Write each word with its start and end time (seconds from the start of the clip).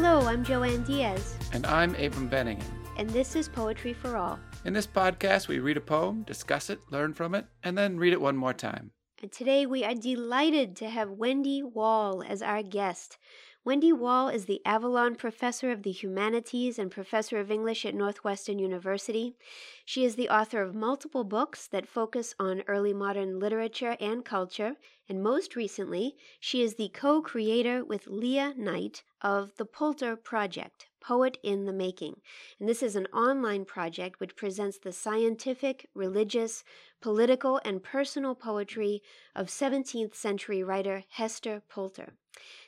Hello, 0.00 0.28
I'm 0.28 0.44
Joanne 0.44 0.84
Diaz. 0.84 1.34
And 1.52 1.66
I'm 1.66 1.96
Abram 1.96 2.28
Van 2.28 2.46
Engen. 2.46 2.64
And 2.98 3.10
this 3.10 3.34
is 3.34 3.48
Poetry 3.48 3.92
for 3.92 4.16
All. 4.16 4.38
In 4.64 4.72
this 4.72 4.86
podcast, 4.86 5.48
we 5.48 5.58
read 5.58 5.76
a 5.76 5.80
poem, 5.80 6.22
discuss 6.22 6.70
it, 6.70 6.78
learn 6.92 7.14
from 7.14 7.34
it, 7.34 7.46
and 7.64 7.76
then 7.76 7.98
read 7.98 8.12
it 8.12 8.20
one 8.20 8.36
more 8.36 8.54
time. 8.54 8.92
And 9.20 9.32
today 9.32 9.66
we 9.66 9.82
are 9.82 9.96
delighted 9.96 10.76
to 10.76 10.88
have 10.88 11.10
Wendy 11.10 11.64
Wall 11.64 12.22
as 12.22 12.42
our 12.42 12.62
guest. 12.62 13.18
Wendy 13.64 13.92
Wall 13.92 14.28
is 14.28 14.44
the 14.44 14.60
Avalon 14.64 15.16
Professor 15.16 15.72
of 15.72 15.82
the 15.82 15.90
Humanities 15.90 16.78
and 16.78 16.92
Professor 16.92 17.40
of 17.40 17.50
English 17.50 17.84
at 17.84 17.96
Northwestern 17.96 18.60
University. 18.60 19.34
She 19.90 20.04
is 20.04 20.16
the 20.16 20.28
author 20.28 20.60
of 20.60 20.74
multiple 20.74 21.24
books 21.24 21.66
that 21.68 21.88
focus 21.88 22.34
on 22.38 22.62
early 22.66 22.92
modern 22.92 23.38
literature 23.38 23.96
and 23.98 24.22
culture, 24.22 24.76
and 25.08 25.22
most 25.22 25.56
recently, 25.56 26.14
she 26.38 26.60
is 26.60 26.74
the 26.74 26.90
co 26.90 27.22
creator 27.22 27.82
with 27.82 28.06
Leah 28.06 28.52
Knight 28.54 29.02
of 29.22 29.56
the 29.56 29.64
Pulter 29.64 30.14
Project, 30.14 30.88
Poet 31.00 31.38
in 31.42 31.64
the 31.64 31.72
Making. 31.72 32.20
And 32.60 32.68
this 32.68 32.82
is 32.82 32.96
an 32.96 33.06
online 33.14 33.64
project 33.64 34.20
which 34.20 34.36
presents 34.36 34.76
the 34.76 34.92
scientific, 34.92 35.88
religious, 35.94 36.64
political, 37.00 37.58
and 37.64 37.82
personal 37.82 38.34
poetry 38.34 39.00
of 39.34 39.46
17th 39.46 40.14
century 40.14 40.62
writer 40.62 41.04
Hester 41.08 41.62
Pulter. 41.66 42.12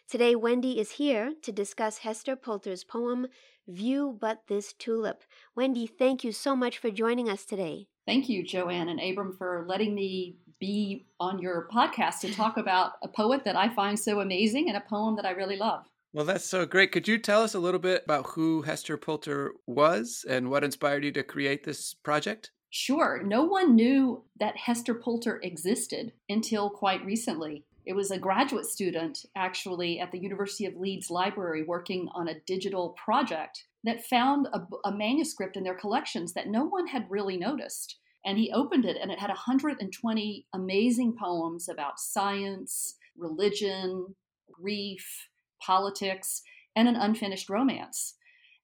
Today, 0.09 0.35
Wendy 0.35 0.79
is 0.81 0.93
here 0.93 1.33
to 1.43 1.53
discuss 1.53 1.99
Hester 1.99 2.37
Pulter's 2.37 2.85
poem, 2.85 3.29
View 3.69 4.17
But 4.21 4.43
This 4.49 4.73
Tulip. 4.73 5.23
Wendy, 5.55 5.87
thank 5.87 6.25
you 6.25 6.33
so 6.33 6.57
much 6.57 6.79
for 6.79 6.91
joining 6.91 7.29
us 7.29 7.45
today. 7.45 7.87
Thank 8.07 8.29
you, 8.29 8.45
Joanne 8.45 8.89
and 8.89 9.01
Abram, 9.01 9.37
for 9.37 9.65
letting 9.69 9.95
me 9.95 10.37
be 10.59 11.07
on 11.19 11.39
your 11.39 11.69
podcast 11.73 12.21
to 12.21 12.35
talk 12.35 12.57
about 12.57 12.93
a 13.03 13.09
poet 13.09 13.45
that 13.45 13.57
I 13.57 13.69
find 13.69 13.99
so 13.99 14.21
amazing 14.21 14.69
and 14.69 14.77
a 14.77 14.83
poem 14.89 15.17
that 15.17 15.25
I 15.25 15.31
really 15.31 15.57
love. 15.57 15.87
Well, 16.13 16.25
that's 16.25 16.45
so 16.45 16.67
great. 16.67 16.91
Could 16.91 17.07
you 17.07 17.19
tell 17.19 17.43
us 17.43 17.55
a 17.55 17.61
little 17.61 17.79
bit 17.79 18.03
about 18.05 18.31
who 18.31 18.63
Hester 18.63 18.97
Pulter 18.97 19.53
was 19.67 20.25
and 20.29 20.51
what 20.51 20.65
inspired 20.65 21.05
you 21.05 21.13
to 21.13 21.23
create 21.23 21.63
this 21.63 21.95
project? 21.95 22.51
Sure. 22.71 23.23
No 23.25 23.45
one 23.45 23.77
knew 23.77 24.25
that 24.39 24.57
Hester 24.57 24.95
Pulter 24.95 25.41
existed 25.43 26.13
until 26.29 26.69
quite 26.71 27.05
recently. 27.05 27.65
It 27.87 27.95
was 27.95 28.11
a 28.11 28.19
graduate 28.19 28.67
student, 28.67 29.25
actually, 29.37 30.01
at 30.01 30.13
the 30.13 30.19
University 30.19 30.67
of 30.67 30.77
Leeds 30.77 31.11
Library 31.11 31.63
working 31.63 32.09
on 32.15 32.29
a 32.29 32.41
digital 32.47 32.91
project 32.91 33.65
that 33.85 34.05
found 34.05 34.47
a, 34.53 34.61
a, 34.85 34.93
manuscript 34.93 35.57
in 35.57 35.65
their 35.65 35.75
collections 35.75 36.35
that 36.35 36.49
no 36.49 36.65
one 36.65 36.87
had 36.87 37.11
really 37.11 37.37
noticed. 37.37 37.97
And 38.25 38.37
he 38.37 38.53
opened 38.53 38.85
it, 38.85 38.99
and 39.01 39.11
it 39.11 39.19
had 39.19 39.31
120 39.31 40.47
amazing 40.55 41.17
poems 41.19 41.69
about 41.69 41.99
science, 41.99 42.97
religion, 43.17 44.15
grief, 44.53 45.29
politics, 45.63 46.43
and 46.77 46.87
an 46.87 46.97
unfinished 46.97 47.49
romance. 47.49 48.17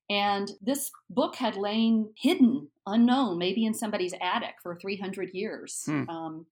And 0.09 0.53
this 0.61 0.91
book 1.11 1.37
had 1.37 1.56
lain 1.56 2.12
hidden, 2.17 2.69
unknown, 2.87 3.39
maybe 3.39 3.64
in 3.64 3.75
somebody's 3.75 4.14
attic 4.20 4.56
for 4.62 4.77
300 4.77 5.31
years. 5.33 5.83
Hmm. 5.87 6.09
Um, 6.09 6.47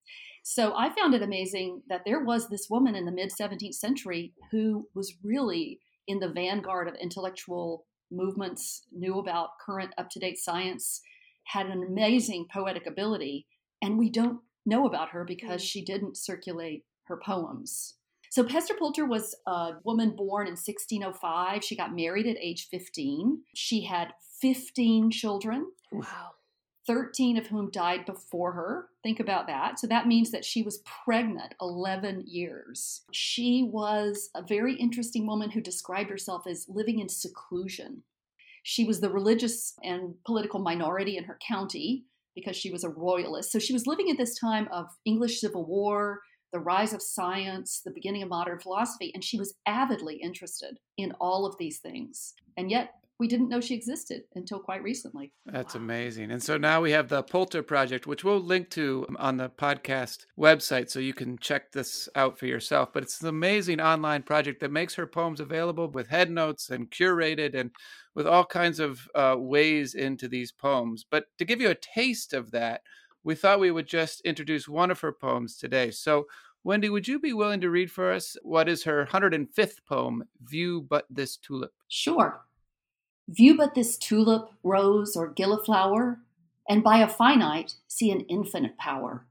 so 0.47 0.75
I 0.77 0.93
found 0.93 1.15
it 1.15 1.23
amazing 1.23 1.81
that 1.89 2.03
there 2.05 2.23
was 2.23 2.49
this 2.49 2.67
woman 2.69 2.93
in 2.93 3.05
the 3.05 3.11
mid 3.11 3.31
17th 3.31 3.73
century 3.73 4.31
who 4.51 4.87
was 4.93 5.15
really 5.23 5.79
in 6.07 6.19
the 6.19 6.29
vanguard 6.29 6.87
of 6.87 6.93
intellectual 7.01 7.87
movements, 8.11 8.83
knew 8.91 9.17
about 9.17 9.57
current 9.65 9.91
up 9.97 10.11
to 10.11 10.19
date 10.19 10.37
science, 10.37 11.01
had 11.45 11.65
an 11.65 11.83
amazing 11.83 12.45
poetic 12.53 12.85
ability, 12.85 13.47
and 13.81 13.97
we 13.97 14.07
don't 14.07 14.39
know 14.67 14.85
about 14.85 15.09
her 15.09 15.23
because 15.25 15.63
hmm. 15.63 15.65
she 15.65 15.83
didn't 15.83 16.15
circulate 16.15 16.83
her 17.05 17.19
poems. 17.25 17.95
So 18.29 18.47
Hester 18.47 18.75
Pulter 18.77 19.05
was 19.07 19.35
a 19.47 19.71
woman 19.83 20.15
born 20.15 20.45
in 20.45 20.51
1605. 20.51 21.63
She 21.63 21.75
got 21.75 21.95
married 21.95 22.27
at 22.27 22.37
age 22.39 22.67
15. 22.69 23.41
She 23.55 23.85
had 23.85 24.09
15 24.41 25.09
children. 25.09 25.71
Wow. 25.91 26.34
13 26.87 27.37
of 27.37 27.47
whom 27.47 27.71
died 27.71 28.05
before 28.05 28.51
her. 28.53 28.87
Think 29.03 29.19
about 29.19 29.47
that. 29.47 29.79
So 29.79 29.87
that 29.87 30.07
means 30.07 30.31
that 30.31 30.45
she 30.45 30.61
was 30.61 30.83
pregnant 31.03 31.55
11 31.59 32.25
years. 32.27 33.01
She 33.11 33.67
was 33.71 34.29
a 34.35 34.43
very 34.43 34.75
interesting 34.75 35.25
woman 35.25 35.51
who 35.51 35.61
described 35.61 36.09
herself 36.09 36.45
as 36.47 36.67
living 36.69 36.99
in 36.99 37.09
seclusion. 37.09 38.03
She 38.63 38.83
was 38.83 38.99
the 38.99 39.09
religious 39.09 39.75
and 39.83 40.15
political 40.25 40.59
minority 40.59 41.17
in 41.17 41.25
her 41.25 41.37
county 41.45 42.05
because 42.35 42.55
she 42.55 42.71
was 42.71 42.83
a 42.83 42.89
royalist. 42.89 43.51
So 43.51 43.59
she 43.59 43.73
was 43.73 43.87
living 43.87 44.09
at 44.09 44.17
this 44.17 44.37
time 44.37 44.67
of 44.71 44.87
English 45.05 45.39
Civil 45.39 45.65
War, 45.65 46.21
the 46.51 46.59
rise 46.59 46.93
of 46.93 47.01
science, 47.01 47.81
the 47.83 47.91
beginning 47.91 48.23
of 48.23 48.29
modern 48.29 48.59
philosophy, 48.59 49.11
and 49.13 49.23
she 49.23 49.37
was 49.37 49.55
avidly 49.65 50.15
interested 50.15 50.79
in 50.97 51.13
all 51.19 51.45
of 51.45 51.57
these 51.57 51.79
things. 51.79 52.33
And 52.57 52.71
yet, 52.71 52.95
we 53.17 53.27
didn't 53.27 53.49
know 53.49 53.61
she 53.61 53.75
existed 53.75 54.23
until 54.35 54.59
quite 54.59 54.83
recently. 54.83 55.31
That's 55.45 55.73
wow. 55.73 55.81
amazing. 55.81 56.31
And 56.31 56.43
so 56.43 56.57
now 56.57 56.81
we 56.81 56.91
have 56.91 57.07
the 57.07 57.23
Pulter 57.23 57.63
Project, 57.63 58.07
which 58.07 58.23
we'll 58.23 58.41
link 58.41 58.69
to 58.71 59.05
on 59.17 59.37
the 59.37 59.49
podcast 59.49 60.25
website 60.37 60.89
so 60.89 60.99
you 60.99 61.13
can 61.13 61.37
check 61.37 61.71
this 61.71 62.09
out 62.15 62.37
for 62.37 62.45
yourself. 62.45 62.89
But 62.93 63.03
it's 63.03 63.21
an 63.21 63.29
amazing 63.29 63.79
online 63.79 64.23
project 64.23 64.59
that 64.59 64.71
makes 64.71 64.95
her 64.95 65.07
poems 65.07 65.39
available 65.39 65.89
with 65.89 66.09
head 66.09 66.29
notes 66.29 66.69
and 66.69 66.91
curated 66.91 67.55
and 67.55 67.71
with 68.15 68.27
all 68.27 68.45
kinds 68.45 68.79
of 68.79 69.07
uh, 69.15 69.35
ways 69.37 69.93
into 69.95 70.27
these 70.27 70.51
poems. 70.51 71.05
But 71.09 71.25
to 71.37 71.45
give 71.45 71.61
you 71.61 71.69
a 71.69 71.75
taste 71.75 72.33
of 72.33 72.51
that, 72.51 72.81
we 73.23 73.33
thought 73.33 73.59
we 73.59 73.71
would 73.71 73.87
just 73.87 74.21
introduce 74.21 74.67
one 74.67 74.91
of 74.91 74.99
her 74.99 75.13
poems 75.13 75.57
today. 75.57 75.89
So, 75.91 76.25
Wendy, 76.65 76.89
would 76.89 77.07
you 77.07 77.19
be 77.19 77.33
willing 77.33 77.61
to 77.61 77.69
read 77.69 77.91
for 77.91 78.11
us 78.11 78.35
what 78.41 78.67
is 78.67 78.83
her 78.83 79.05
105th 79.05 79.85
poem, 79.87 80.23
View 80.43 80.81
But 80.81 81.05
This 81.09 81.37
Tulip? 81.37 81.71
Sure. 81.87 82.41
View 83.27 83.57
but 83.57 83.73
this 83.73 83.97
tulip, 83.97 84.49
rose, 84.63 85.15
or 85.15 85.33
gilliflower, 85.33 86.17
and 86.69 86.83
by 86.83 86.99
a 86.99 87.07
finite 87.07 87.75
see 87.87 88.11
an 88.11 88.21
infinite 88.21 88.77
power. 88.77 89.27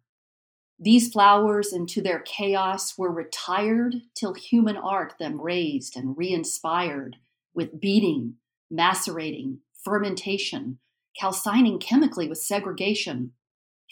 These 0.78 1.12
flowers 1.12 1.72
into 1.72 2.02
their 2.02 2.18
chaos 2.20 2.98
were 2.98 3.12
retired 3.12 3.96
till 4.14 4.34
human 4.34 4.76
art 4.76 5.14
them 5.18 5.40
raised 5.40 5.96
and 5.96 6.16
re 6.16 6.32
inspired 6.32 7.16
with 7.54 7.80
beating, 7.80 8.34
macerating, 8.70 9.60
fermentation, 9.84 10.78
calcining 11.18 11.78
chemically 11.78 12.28
with 12.28 12.38
segregation, 12.38 13.32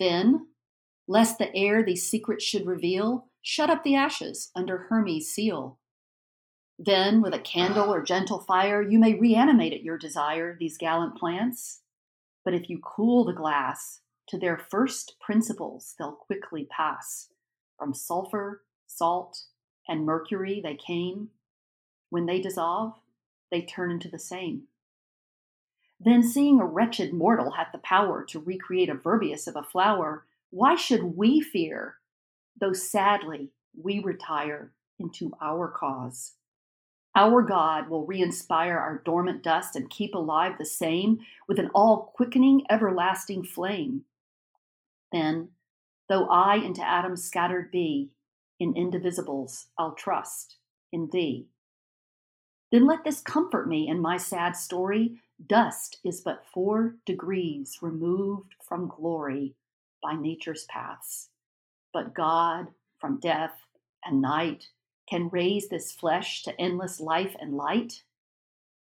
then, 0.01 0.49
lest 1.07 1.39
the 1.39 1.55
air 1.55 1.85
these 1.85 2.09
secrets 2.09 2.45
should 2.45 2.67
reveal, 2.67 3.29
shut 3.43 3.71
up 3.71 3.85
the 3.85 3.95
ashes 3.95 4.51
under 4.57 4.79
Hermes' 4.89 5.33
seal. 5.33 5.79
Then, 6.85 7.23
with 7.23 7.33
a 7.33 7.39
candle 7.39 7.95
or 7.95 8.03
gentle 8.03 8.41
fire, 8.41 8.83
you 8.83 8.99
may 8.99 9.15
reanimate 9.15 9.73
at 9.73 9.85
your 9.85 9.97
desire 9.97 10.57
these 10.59 10.77
gallant 10.77 11.17
plants. 11.17 11.83
But 12.45 12.55
if 12.55 12.69
you 12.69 12.81
cool 12.83 13.25
the 13.25 13.33
glass, 13.33 14.01
to 14.27 14.37
their 14.37 14.59
first 14.59 15.15
principles 15.21 15.95
they'll 15.97 16.11
quickly 16.11 16.67
pass. 16.69 17.29
From 17.79 17.95
sulfur, 17.95 18.65
salt, 18.89 19.45
and 19.87 20.05
mercury 20.05 20.61
they 20.61 20.75
came. 20.75 21.29
When 22.11 22.27
they 22.27 22.41
dissolve, 22.41 22.95
they 23.53 23.63
turn 23.63 23.93
into 23.93 24.09
the 24.09 24.19
same. 24.19 24.65
Then, 26.01 26.25
seeing 26.25 26.59
a 26.59 26.67
wretched 26.67 27.13
mortal 27.13 27.53
hath 27.53 27.71
the 27.71 27.79
power 27.79 28.25
to 28.25 28.41
recreate 28.41 28.89
a 28.89 28.95
verbius 28.95 29.47
of 29.47 29.55
a 29.55 29.63
flower, 29.63 30.27
why 30.51 30.75
should 30.75 31.17
we 31.17 31.41
fear, 31.41 31.99
though 32.61 32.73
sadly 32.73 33.53
we 33.81 34.01
retire 34.01 34.73
into 34.99 35.31
our 35.41 35.69
cause? 35.69 36.33
Our 37.15 37.43
God 37.43 37.89
will 37.89 38.07
re 38.07 38.23
inspire 38.23 38.79
our 38.79 39.03
dormant 39.05 39.43
dust 39.43 39.77
and 39.77 39.91
keep 39.91 40.15
alive 40.15 40.57
the 40.59 40.65
same 40.65 41.21
with 41.47 41.59
an 41.59 41.71
all 41.75 42.13
quickening, 42.15 42.65
everlasting 42.71 43.45
flame. 43.45 44.05
Then, 45.13 45.49
though 46.09 46.27
I 46.29 46.57
into 46.57 46.87
atoms 46.87 47.25
scattered 47.25 47.71
be, 47.71 48.11
in 48.59 48.75
indivisibles 48.75 49.67
I'll 49.77 49.93
trust 49.93 50.57
in 50.93 51.11
thee. 51.13 51.49
Then 52.71 52.87
let 52.87 53.05
this 53.05 53.21
comfort 53.21 53.69
me 53.69 53.89
in 53.89 54.01
my 54.01 54.17
sad 54.17 54.57
story 54.57 55.21
Dust 55.45 55.99
is 56.05 56.21
but 56.21 56.45
four 56.53 56.97
degrees 57.05 57.79
removed 57.83 58.55
from 58.63 58.87
glory 58.87 59.55
by 60.03 60.15
nature's 60.15 60.65
paths. 60.67 61.31
But 61.93 62.15
God, 62.15 62.69
from 62.99 63.19
death 63.19 63.59
and 64.05 64.23
night, 64.23 64.69
can 65.13 65.29
raise 65.29 65.69
this 65.69 65.93
flesh 65.93 66.43
to 66.43 66.59
endless 66.59 66.99
life 66.99 67.37
and 67.39 67.55
light. 67.55 68.03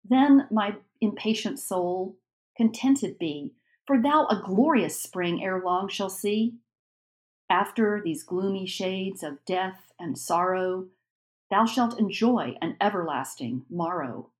Then, 0.02 0.48
my 0.50 0.76
impatient 0.98 1.58
soul, 1.58 2.16
contented 2.56 3.18
be, 3.18 3.52
for 3.86 4.00
thou 4.00 4.26
a 4.28 4.40
glorious 4.42 4.98
spring 4.98 5.44
ere 5.44 5.60
long 5.62 5.88
shall 5.88 6.08
see. 6.08 6.54
After 7.50 8.00
these 8.02 8.22
gloomy 8.22 8.64
shades 8.64 9.22
of 9.22 9.44
death 9.44 9.92
and 10.00 10.16
sorrow, 10.16 10.86
thou 11.50 11.66
shalt 11.66 11.98
enjoy 11.98 12.54
an 12.62 12.78
everlasting 12.80 13.66
morrow. 13.68 14.30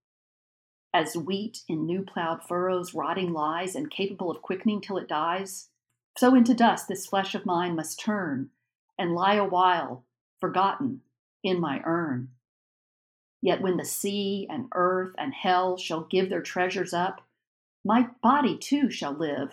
As 0.95 1.15
wheat 1.15 1.59
in 1.69 1.85
new 1.85 2.01
plowed 2.01 2.43
furrows 2.43 2.95
rotting 2.95 3.35
lies 3.35 3.77
and 3.77 3.91
capable 3.91 4.31
of 4.31 4.41
quickening 4.41 4.81
till 4.81 4.97
it 4.97 5.09
dies, 5.09 5.69
so 6.17 6.35
into 6.35 6.55
dust 6.55 6.89
this 6.89 7.07
flesh 7.07 7.35
of 7.35 7.45
mine 7.45 7.77
must 7.77 8.01
turn 8.01 8.49
and 8.99 9.15
lie 9.15 9.35
a 9.35 9.45
while, 9.45 10.07
forgotten, 10.41 11.03
in 11.47 11.61
my 11.61 11.81
urn. 11.85 12.29
Yet 13.41 13.63
when 13.63 13.77
the 13.77 13.85
sea 13.85 14.47
and 14.51 14.67
earth 14.75 15.15
and 15.19 15.33
hell 15.33 15.77
shall 15.77 16.03
give 16.03 16.29
their 16.29 16.43
treasures 16.43 16.93
up, 16.93 17.21
my 17.85 18.09
body 18.23 18.59
too 18.59 18.91
shall 18.91 19.13
live, 19.13 19.53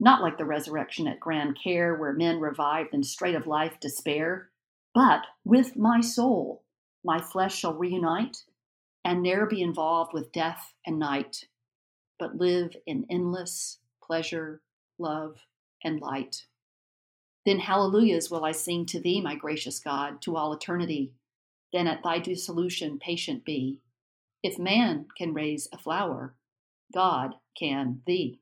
not 0.00 0.22
like 0.22 0.38
the 0.38 0.44
resurrection 0.44 1.06
at 1.06 1.20
grand 1.20 1.58
care, 1.62 1.94
where 1.94 2.12
men 2.12 2.40
revived 2.40 2.94
in 2.94 3.02
strait 3.02 3.34
of 3.34 3.46
life 3.46 3.78
despair, 3.80 4.50
but 4.94 5.26
with 5.44 5.76
my 5.76 6.00
soul 6.00 6.62
my 7.04 7.20
flesh 7.20 7.56
shall 7.56 7.74
reunite, 7.74 8.44
and 9.04 9.22
ne'er 9.22 9.46
be 9.46 9.62
involved 9.62 10.12
with 10.12 10.32
death 10.32 10.74
and 10.84 10.98
night, 10.98 11.44
but 12.18 12.36
live 12.36 12.76
in 12.86 13.06
endless 13.08 13.78
pleasure, 14.02 14.60
love, 14.98 15.36
and 15.84 16.00
light. 16.00 16.46
Then 17.46 17.60
hallelujahs 17.60 18.30
will 18.30 18.44
I 18.44 18.52
sing 18.52 18.84
to 18.86 19.00
thee, 19.00 19.20
my 19.20 19.36
gracious 19.36 19.78
God, 19.78 20.20
to 20.22 20.36
all 20.36 20.52
eternity. 20.52 21.12
Then 21.72 21.86
at 21.86 22.02
thy 22.02 22.18
dissolution 22.18 22.98
patient 22.98 23.44
be. 23.44 23.80
If 24.42 24.58
man 24.58 25.06
can 25.16 25.34
raise 25.34 25.68
a 25.72 25.78
flower, 25.78 26.34
God 26.94 27.34
can 27.58 28.02
thee. 28.06 28.40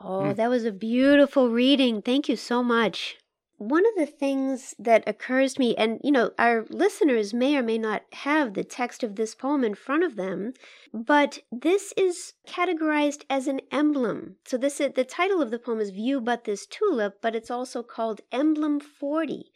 Oh, 0.00 0.26
hmm. 0.26 0.32
that 0.34 0.50
was 0.50 0.64
a 0.64 0.72
beautiful 0.72 1.50
reading. 1.50 2.02
Thank 2.02 2.28
you 2.28 2.36
so 2.36 2.62
much. 2.62 3.16
One 3.58 3.86
of 3.86 3.94
the 3.96 4.06
things 4.06 4.74
that 4.78 5.02
occurs 5.08 5.54
to 5.54 5.60
me, 5.60 5.74
and 5.76 5.98
you 6.04 6.12
know, 6.12 6.32
our 6.38 6.66
listeners 6.68 7.32
may 7.32 7.56
or 7.56 7.62
may 7.62 7.78
not 7.78 8.02
have 8.12 8.52
the 8.52 8.64
text 8.64 9.02
of 9.02 9.16
this 9.16 9.34
poem 9.34 9.64
in 9.64 9.74
front 9.74 10.04
of 10.04 10.16
them, 10.16 10.52
but 10.92 11.38
this 11.50 11.94
is 11.96 12.34
categorized 12.46 13.24
as 13.30 13.46
an 13.46 13.62
emblem. 13.72 14.36
So 14.44 14.58
this 14.58 14.78
is, 14.78 14.92
the 14.94 15.04
title 15.04 15.40
of 15.40 15.50
the 15.50 15.58
poem 15.58 15.80
is 15.80 15.88
View 15.88 16.20
But 16.20 16.44
This 16.44 16.66
Tulip, 16.66 17.22
but 17.22 17.34
it's 17.34 17.50
also 17.50 17.82
called 17.82 18.20
Emblem 18.30 18.78
40. 18.78 19.50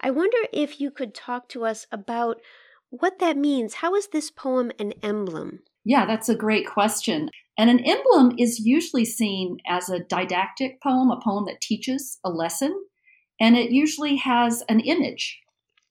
I 0.00 0.10
wonder 0.10 0.38
if 0.52 0.80
you 0.80 0.90
could 0.90 1.14
talk 1.14 1.48
to 1.50 1.64
us 1.64 1.86
about 1.90 2.40
what 2.90 3.18
that 3.18 3.36
means. 3.36 3.74
How 3.74 3.94
is 3.94 4.08
this 4.08 4.30
poem 4.30 4.70
an 4.78 4.92
emblem? 5.02 5.60
Yeah, 5.84 6.06
that's 6.06 6.28
a 6.28 6.34
great 6.34 6.66
question. 6.66 7.30
And 7.58 7.70
an 7.70 7.80
emblem 7.80 8.34
is 8.38 8.60
usually 8.60 9.04
seen 9.04 9.58
as 9.66 9.88
a 9.88 10.00
didactic 10.00 10.82
poem, 10.82 11.10
a 11.10 11.20
poem 11.20 11.46
that 11.46 11.60
teaches 11.60 12.18
a 12.24 12.30
lesson 12.30 12.74
and 13.40 13.56
it 13.56 13.70
usually 13.70 14.16
has 14.16 14.62
an 14.68 14.80
image 14.80 15.40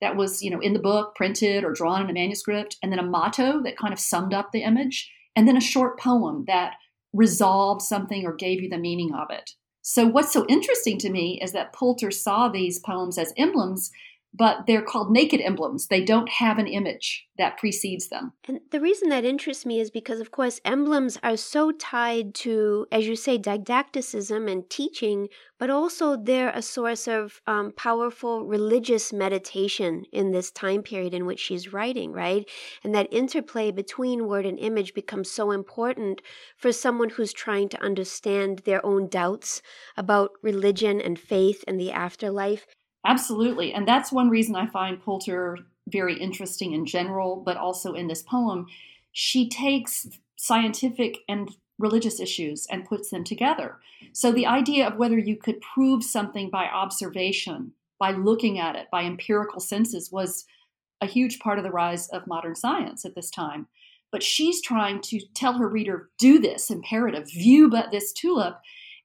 that 0.02 0.16
was 0.16 0.42
you 0.42 0.50
know 0.50 0.60
in 0.60 0.74
the 0.74 0.80
book 0.80 1.16
printed 1.16 1.64
or 1.64 1.72
drawn 1.72 2.04
in 2.04 2.10
a 2.10 2.14
manuscript 2.14 2.78
and 2.82 2.92
then 2.92 3.00
a 3.00 3.04
motto 3.04 3.62
that 3.64 3.78
kind 3.78 3.94
of 3.94 4.00
summed 4.00 4.34
up 4.34 4.52
the 4.52 4.64
image 4.64 5.12
and 5.36 5.48
then 5.48 5.58
a 5.58 5.62
short 5.62 6.00
poem 6.00 6.46
that 6.48 6.74
resolved 7.14 7.82
something 7.82 8.26
or 8.26 8.34
gave 8.34 8.62
you 8.62 8.70
the 8.70 8.78
meaning 8.78 9.14
of 9.14 9.28
it 9.30 9.52
so 9.88 10.08
what's 10.08 10.34
so 10.34 10.48
interesting 10.48 10.98
to 10.98 11.12
me 11.12 11.40
is 11.44 11.52
that 11.52 11.72
pulter 11.72 12.10
saw 12.10 12.50
these 12.50 12.80
poems 12.80 13.20
as 13.20 13.32
emblems 13.38 13.92
but 14.38 14.66
they're 14.68 14.82
called 14.82 15.12
naked 15.12 15.40
emblems. 15.40 15.88
They 15.88 16.04
don't 16.04 16.30
have 16.30 16.58
an 16.58 16.68
image 16.68 17.26
that 17.38 17.58
precedes 17.58 18.10
them. 18.10 18.34
And 18.48 18.60
the 18.72 18.82
reason 18.82 19.10
that 19.10 19.24
interests 19.24 19.66
me 19.66 19.80
is 19.80 19.92
because, 19.92 20.20
of 20.20 20.32
course, 20.32 20.60
emblems 20.66 21.18
are 21.24 21.38
so 21.38 21.72
tied 21.72 22.36
to, 22.36 22.86
as 22.92 23.08
you 23.08 23.16
say, 23.16 23.38
didacticism 23.38 24.52
and 24.52 24.70
teaching, 24.70 25.30
but 25.58 25.70
also 25.70 26.18
they're 26.18 26.50
a 26.50 26.62
source 26.62 27.08
of 27.08 27.42
um, 27.48 27.72
powerful 27.78 28.46
religious 28.46 29.14
meditation 29.14 30.06
in 30.12 30.32
this 30.32 30.52
time 30.52 30.84
period 30.84 31.14
in 31.14 31.26
which 31.26 31.40
she's 31.40 31.72
writing, 31.72 32.12
right? 32.12 32.50
And 32.84 32.94
that 32.94 33.12
interplay 33.12 33.72
between 33.72 34.28
word 34.28 34.46
and 34.46 34.60
image 34.60 34.94
becomes 34.94 35.32
so 35.32 35.52
important 35.52 36.22
for 36.58 36.72
someone 36.72 37.10
who's 37.10 37.34
trying 37.34 37.70
to 37.70 37.82
understand 37.82 38.60
their 38.60 38.86
own 38.86 39.08
doubts 39.08 39.62
about 39.96 40.32
religion 40.42 41.00
and 41.00 41.18
faith 41.18 41.64
and 41.68 41.80
the 41.80 41.92
afterlife. 41.92 42.66
Absolutely. 43.06 43.72
And 43.72 43.88
that's 43.88 44.12
one 44.12 44.30
reason 44.30 44.56
I 44.56 44.66
find 44.66 45.02
Pulter 45.02 45.60
very 45.88 46.18
interesting 46.18 46.74
in 46.74 46.86
general, 46.86 47.36
but 47.36 47.58
also 47.58 47.94
in 47.94 48.08
this 48.08 48.24
poem. 48.24 48.66
She 49.12 49.48
takes 49.48 50.08
scientific 50.36 51.20
and 51.30 51.56
religious 51.78 52.20
issues 52.20 52.66
and 52.72 52.86
puts 52.86 53.10
them 53.10 53.24
together. 53.24 53.78
So 54.14 54.32
the 54.32 54.48
idea 54.48 54.88
of 54.88 54.98
whether 54.98 55.18
you 55.18 55.36
could 55.36 55.62
prove 55.62 56.04
something 56.04 56.50
by 56.50 56.66
observation, 56.66 57.74
by 58.00 58.12
looking 58.12 58.58
at 58.60 58.76
it, 58.76 58.88
by 58.92 59.04
empirical 59.04 59.60
senses 59.60 60.12
was 60.12 60.46
a 61.02 61.06
huge 61.06 61.40
part 61.40 61.60
of 61.60 61.64
the 61.64 61.72
rise 61.72 62.08
of 62.10 62.28
modern 62.28 62.56
science 62.56 63.06
at 63.06 63.14
this 63.14 63.30
time. 63.30 63.68
But 64.12 64.24
she's 64.24 64.62
trying 64.62 65.02
to 65.02 65.20
tell 65.34 65.54
her 65.54 65.68
reader, 65.68 66.10
do 66.18 66.40
this 66.40 66.72
imperative, 66.72 67.30
view 67.30 67.70
but 67.70 67.92
this 67.92 68.14
tulip, 68.14 68.60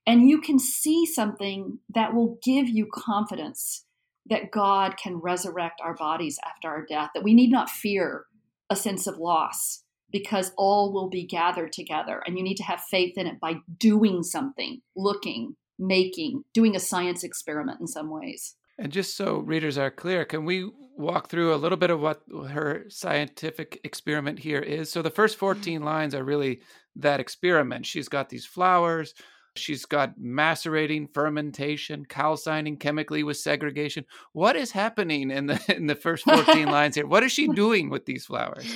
and 0.06 0.28
you 0.28 0.40
can 0.40 0.58
see 0.58 1.04
something 1.04 1.78
that 1.92 2.14
will 2.14 2.38
give 2.42 2.68
you 2.68 2.86
confidence 2.86 3.84
that 4.26 4.50
God 4.50 4.96
can 4.96 5.16
resurrect 5.16 5.80
our 5.82 5.94
bodies 5.94 6.38
after 6.46 6.68
our 6.68 6.84
death, 6.84 7.10
that 7.14 7.24
we 7.24 7.34
need 7.34 7.50
not 7.50 7.70
fear 7.70 8.26
a 8.68 8.76
sense 8.76 9.06
of 9.06 9.18
loss 9.18 9.82
because 10.12 10.52
all 10.56 10.92
will 10.92 11.08
be 11.08 11.26
gathered 11.26 11.72
together. 11.72 12.22
And 12.26 12.36
you 12.36 12.44
need 12.44 12.56
to 12.56 12.64
have 12.64 12.80
faith 12.80 13.16
in 13.16 13.26
it 13.26 13.40
by 13.40 13.56
doing 13.78 14.22
something, 14.22 14.80
looking, 14.96 15.56
making, 15.78 16.44
doing 16.52 16.76
a 16.76 16.80
science 16.80 17.24
experiment 17.24 17.80
in 17.80 17.86
some 17.86 18.10
ways. 18.10 18.56
And 18.78 18.92
just 18.92 19.16
so 19.16 19.38
readers 19.38 19.78
are 19.78 19.90
clear, 19.90 20.24
can 20.24 20.44
we 20.44 20.70
walk 20.96 21.28
through 21.28 21.54
a 21.54 21.56
little 21.56 21.78
bit 21.78 21.90
of 21.90 22.00
what 22.00 22.22
her 22.50 22.84
scientific 22.88 23.80
experiment 23.84 24.38
here 24.38 24.60
is? 24.60 24.90
So 24.90 25.02
the 25.02 25.10
first 25.10 25.36
14 25.36 25.82
lines 25.82 26.14
are 26.14 26.24
really 26.24 26.60
that 26.96 27.20
experiment. 27.20 27.86
She's 27.86 28.08
got 28.08 28.30
these 28.30 28.46
flowers, 28.46 29.14
She's 29.56 29.84
got 29.84 30.18
macerating, 30.18 31.08
fermentation, 31.08 32.04
calcining 32.04 32.76
chemically 32.76 33.22
with 33.22 33.36
segregation. 33.36 34.04
What 34.32 34.56
is 34.56 34.70
happening 34.70 35.30
in 35.30 35.46
the 35.46 35.60
in 35.76 35.86
the 35.86 35.94
first 35.94 36.24
14 36.24 36.66
lines 36.70 36.94
here? 36.94 37.06
What 37.06 37.22
is 37.22 37.32
she 37.32 37.48
doing 37.48 37.90
with 37.90 38.06
these 38.06 38.26
flowers? 38.26 38.72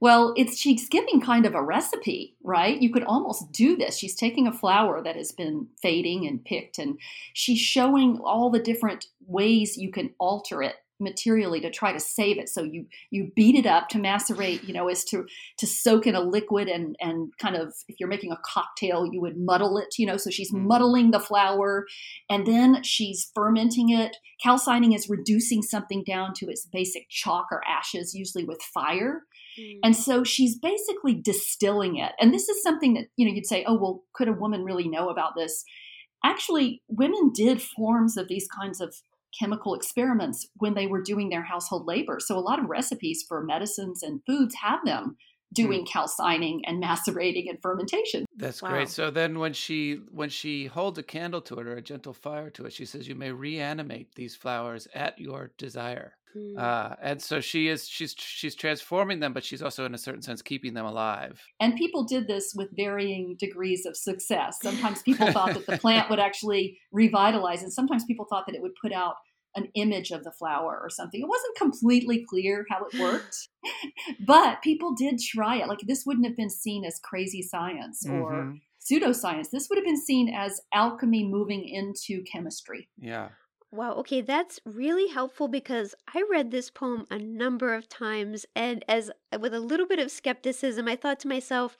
Well, 0.00 0.34
it's 0.36 0.58
she's 0.58 0.88
giving 0.88 1.20
kind 1.20 1.46
of 1.46 1.54
a 1.54 1.62
recipe, 1.62 2.36
right? 2.42 2.80
You 2.80 2.92
could 2.92 3.04
almost 3.04 3.52
do 3.52 3.76
this. 3.76 3.96
She's 3.96 4.14
taking 4.14 4.46
a 4.46 4.52
flower 4.52 5.02
that 5.02 5.16
has 5.16 5.32
been 5.32 5.68
fading 5.80 6.26
and 6.26 6.44
picked 6.44 6.78
and 6.78 6.98
she's 7.32 7.60
showing 7.60 8.18
all 8.22 8.50
the 8.50 8.58
different 8.58 9.06
ways 9.26 9.76
you 9.76 9.90
can 9.90 10.10
alter 10.18 10.62
it 10.62 10.76
materially 10.98 11.60
to 11.60 11.70
try 11.70 11.92
to 11.92 12.00
save 12.00 12.38
it. 12.38 12.48
So 12.48 12.62
you 12.62 12.86
you 13.10 13.30
beat 13.34 13.54
it 13.54 13.66
up 13.66 13.88
to 13.90 13.98
macerate 13.98 14.64
you 14.64 14.72
know 14.72 14.88
is 14.88 15.04
to 15.06 15.26
to 15.58 15.66
soak 15.66 16.06
in 16.06 16.14
a 16.14 16.20
liquid 16.20 16.68
and 16.68 16.96
and 17.00 17.32
kind 17.38 17.56
of 17.56 17.74
if 17.88 17.96
you're 17.98 18.08
making 18.08 18.32
a 18.32 18.38
cocktail 18.44 19.08
you 19.10 19.20
would 19.20 19.36
muddle 19.36 19.78
it 19.78 19.88
you 19.98 20.06
know 20.06 20.16
so 20.16 20.30
she's 20.30 20.52
mm-hmm. 20.52 20.66
muddling 20.66 21.10
the 21.10 21.20
flower 21.20 21.86
and 22.30 22.46
then 22.46 22.82
she's 22.82 23.30
fermenting 23.34 23.90
it. 23.90 24.16
Calcining 24.42 24.92
is 24.92 25.08
reducing 25.08 25.62
something 25.62 26.04
down 26.04 26.32
to 26.34 26.48
its 26.48 26.66
basic 26.66 27.08
chalk 27.08 27.46
or 27.50 27.62
ashes 27.66 28.14
usually 28.14 28.44
with 28.44 28.62
fire. 28.62 29.22
Mm-hmm. 29.58 29.78
and 29.84 29.96
so 29.96 30.22
she's 30.22 30.58
basically 30.58 31.14
distilling 31.14 31.96
it. 31.96 32.12
And 32.20 32.34
this 32.34 32.46
is 32.48 32.62
something 32.62 32.92
that 32.94 33.06
you 33.16 33.26
know 33.26 33.34
you'd 33.34 33.46
say 33.46 33.64
oh 33.66 33.74
well 33.74 34.02
could 34.12 34.28
a 34.28 34.32
woman 34.32 34.64
really 34.64 34.88
know 34.88 35.08
about 35.08 35.34
this? 35.36 35.64
Actually 36.24 36.82
women 36.88 37.32
did 37.34 37.62
forms 37.62 38.16
of 38.16 38.28
these 38.28 38.48
kinds 38.48 38.80
of 38.80 38.94
chemical 39.38 39.74
experiments 39.74 40.46
when 40.56 40.74
they 40.74 40.86
were 40.86 41.02
doing 41.02 41.28
their 41.28 41.42
household 41.42 41.86
labor. 41.86 42.18
So 42.20 42.36
a 42.36 42.40
lot 42.40 42.58
of 42.58 42.66
recipes 42.66 43.24
for 43.26 43.42
medicines 43.42 44.02
and 44.02 44.20
foods 44.26 44.54
have 44.62 44.80
them 44.84 45.16
doing 45.52 45.82
mm. 45.82 45.88
calcining 45.88 46.62
and 46.66 46.80
macerating 46.80 47.48
and 47.48 47.60
fermentation. 47.60 48.24
That's 48.36 48.62
wow. 48.62 48.70
great. 48.70 48.88
So 48.88 49.10
then 49.10 49.38
when 49.38 49.52
she 49.52 50.00
when 50.10 50.28
she 50.28 50.66
holds 50.66 50.98
a 50.98 51.02
candle 51.02 51.40
to 51.42 51.58
it 51.58 51.66
or 51.66 51.76
a 51.76 51.82
gentle 51.82 52.12
fire 52.12 52.50
to 52.50 52.66
it, 52.66 52.72
she 52.72 52.84
says 52.84 53.08
you 53.08 53.14
may 53.14 53.32
reanimate 53.32 54.14
these 54.14 54.36
flowers 54.36 54.88
at 54.94 55.18
your 55.18 55.52
desire. 55.58 56.14
Mm. 56.36 56.58
Uh, 56.58 56.96
and 57.00 57.22
so 57.22 57.40
she 57.40 57.68
is 57.68 57.88
she's 57.88 58.14
she's 58.18 58.54
transforming 58.54 59.20
them, 59.20 59.32
but 59.32 59.44
she's 59.44 59.62
also 59.62 59.84
in 59.86 59.94
a 59.94 59.98
certain 59.98 60.22
sense 60.22 60.42
keeping 60.42 60.74
them 60.74 60.84
alive. 60.84 61.42
And 61.60 61.76
people 61.76 62.04
did 62.04 62.26
this 62.26 62.52
with 62.54 62.68
varying 62.76 63.36
degrees 63.38 63.86
of 63.86 63.96
success. 63.96 64.58
Sometimes 64.60 65.02
people 65.04 65.32
thought 65.32 65.54
that 65.54 65.66
the 65.66 65.78
plant 65.78 66.10
would 66.10 66.18
actually 66.18 66.78
revitalize, 66.92 67.62
and 67.62 67.72
sometimes 67.72 68.04
people 68.04 68.26
thought 68.28 68.44
that 68.46 68.54
it 68.54 68.62
would 68.62 68.74
put 68.80 68.92
out 68.92 69.14
an 69.56 69.68
image 69.74 70.10
of 70.10 70.22
the 70.22 70.30
flower 70.30 70.78
or 70.80 70.90
something. 70.90 71.20
It 71.20 71.28
wasn't 71.28 71.56
completely 71.56 72.24
clear 72.28 72.66
how 72.70 72.84
it 72.84 72.98
worked, 73.00 73.48
but 74.26 74.62
people 74.62 74.94
did 74.94 75.18
try 75.18 75.56
it. 75.56 75.68
Like 75.68 75.80
this 75.80 76.04
wouldn't 76.06 76.26
have 76.26 76.36
been 76.36 76.50
seen 76.50 76.84
as 76.84 77.00
crazy 77.02 77.42
science 77.42 78.04
mm-hmm. 78.06 78.20
or 78.20 78.54
pseudoscience. 78.80 79.50
This 79.50 79.68
would 79.68 79.78
have 79.78 79.84
been 79.84 80.00
seen 80.00 80.32
as 80.34 80.60
alchemy 80.72 81.24
moving 81.24 81.66
into 81.68 82.22
chemistry. 82.22 82.88
Yeah. 82.98 83.30
Wow, 83.72 83.94
okay, 83.94 84.20
that's 84.20 84.60
really 84.64 85.08
helpful 85.08 85.48
because 85.48 85.94
I 86.14 86.24
read 86.30 86.50
this 86.50 86.70
poem 86.70 87.04
a 87.10 87.18
number 87.18 87.74
of 87.74 87.88
times 87.88 88.46
and 88.54 88.84
as 88.88 89.10
with 89.38 89.52
a 89.52 89.60
little 89.60 89.86
bit 89.86 89.98
of 89.98 90.10
skepticism, 90.10 90.86
I 90.86 90.96
thought 90.96 91.18
to 91.20 91.28
myself, 91.28 91.76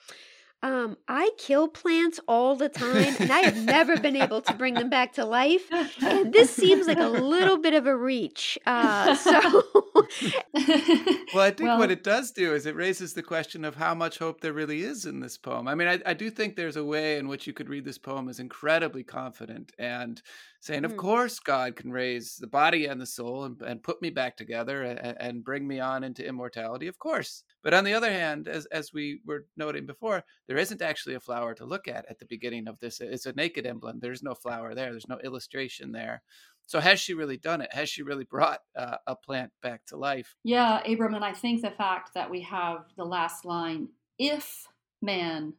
um, 0.63 0.97
I 1.07 1.31
kill 1.37 1.67
plants 1.67 2.19
all 2.27 2.55
the 2.55 2.69
time, 2.69 3.15
and 3.19 3.31
I 3.31 3.39
have 3.41 3.57
never 3.57 3.99
been 3.99 4.15
able 4.15 4.41
to 4.41 4.53
bring 4.53 4.73
them 4.73 4.89
back 4.89 5.13
to 5.13 5.25
life. 5.25 5.67
And 6.01 6.33
this 6.33 6.49
seems 6.53 6.87
like 6.87 6.97
a 6.99 7.07
little 7.07 7.57
bit 7.57 7.73
of 7.73 7.85
a 7.85 7.95
reach. 7.95 8.57
Uh, 8.65 9.15
so, 9.15 9.63
well, 11.33 11.43
I 11.45 11.51
think 11.51 11.59
well, 11.61 11.77
what 11.77 11.91
it 11.91 12.03
does 12.03 12.31
do 12.31 12.53
is 12.53 12.65
it 12.65 12.75
raises 12.75 13.13
the 13.13 13.23
question 13.23 13.63
of 13.65 13.75
how 13.75 13.93
much 13.93 14.17
hope 14.19 14.41
there 14.41 14.53
really 14.53 14.81
is 14.81 15.05
in 15.05 15.19
this 15.19 15.37
poem. 15.37 15.67
I 15.67 15.75
mean, 15.75 15.87
I, 15.87 15.99
I 16.05 16.13
do 16.13 16.29
think 16.29 16.55
there's 16.55 16.75
a 16.77 16.83
way 16.83 17.17
in 17.17 17.27
which 17.27 17.47
you 17.47 17.53
could 17.53 17.69
read 17.69 17.85
this 17.85 17.97
poem 17.97 18.29
as 18.29 18.39
incredibly 18.39 19.03
confident 19.03 19.71
and 19.77 20.21
saying, 20.59 20.85
Of 20.85 20.93
Mm. 20.93 20.97
course, 20.97 21.39
God 21.39 21.75
can 21.75 21.91
raise 21.91 22.37
the 22.37 22.47
body 22.47 22.85
and 22.85 22.99
the 22.99 23.05
soul 23.05 23.43
and, 23.45 23.61
and 23.61 23.83
put 23.83 24.01
me 24.01 24.09
back 24.09 24.35
together 24.37 24.83
and, 24.83 25.17
and 25.19 25.43
bring 25.43 25.67
me 25.67 25.79
on 25.79 26.03
into 26.03 26.25
immortality. 26.25 26.87
Of 26.87 26.97
course. 26.99 27.43
But 27.67 27.73
on 27.73 27.83
the 27.83 27.95
other 27.95 28.09
hand, 28.09 28.47
as, 28.47 28.65
as 28.67 28.93
we 28.93 29.19
were 29.25 29.45
noting 29.57 29.85
before, 29.85 30.23
there 30.47 30.55
isn't 30.55 30.81
actually 30.81 31.15
a 31.15 31.19
flower 31.19 31.53
to 31.55 31.65
look 31.65 31.89
at 31.89 32.05
at 32.09 32.17
the 32.17 32.25
beginning 32.25 32.65
of 32.65 32.79
this. 32.79 33.01
It's 33.01 33.25
a 33.25 33.33
naked 33.33 33.65
emblem. 33.65 33.99
There's 33.99 34.23
no 34.23 34.35
flower 34.35 34.73
there, 34.73 34.91
there's 34.91 35.09
no 35.09 35.19
illustration 35.19 35.91
there. 35.91 36.21
So, 36.65 36.79
has 36.79 37.01
she 37.01 37.13
really 37.13 37.35
done 37.35 37.59
it? 37.59 37.73
Has 37.73 37.89
she 37.89 38.03
really 38.03 38.23
brought 38.31 38.61
uh, 38.73 38.95
a 39.05 39.17
plant 39.17 39.51
back 39.61 39.85
to 39.87 39.97
life? 39.97 40.33
Yeah, 40.45 40.81
Abram, 40.89 41.13
and 41.13 41.25
I 41.25 41.33
think 41.33 41.61
the 41.61 41.71
fact 41.71 42.13
that 42.13 42.31
we 42.31 42.39
have 42.43 42.85
the 42.95 43.03
last 43.03 43.43
line, 43.43 43.89
if 44.17 44.65
man 45.01 45.51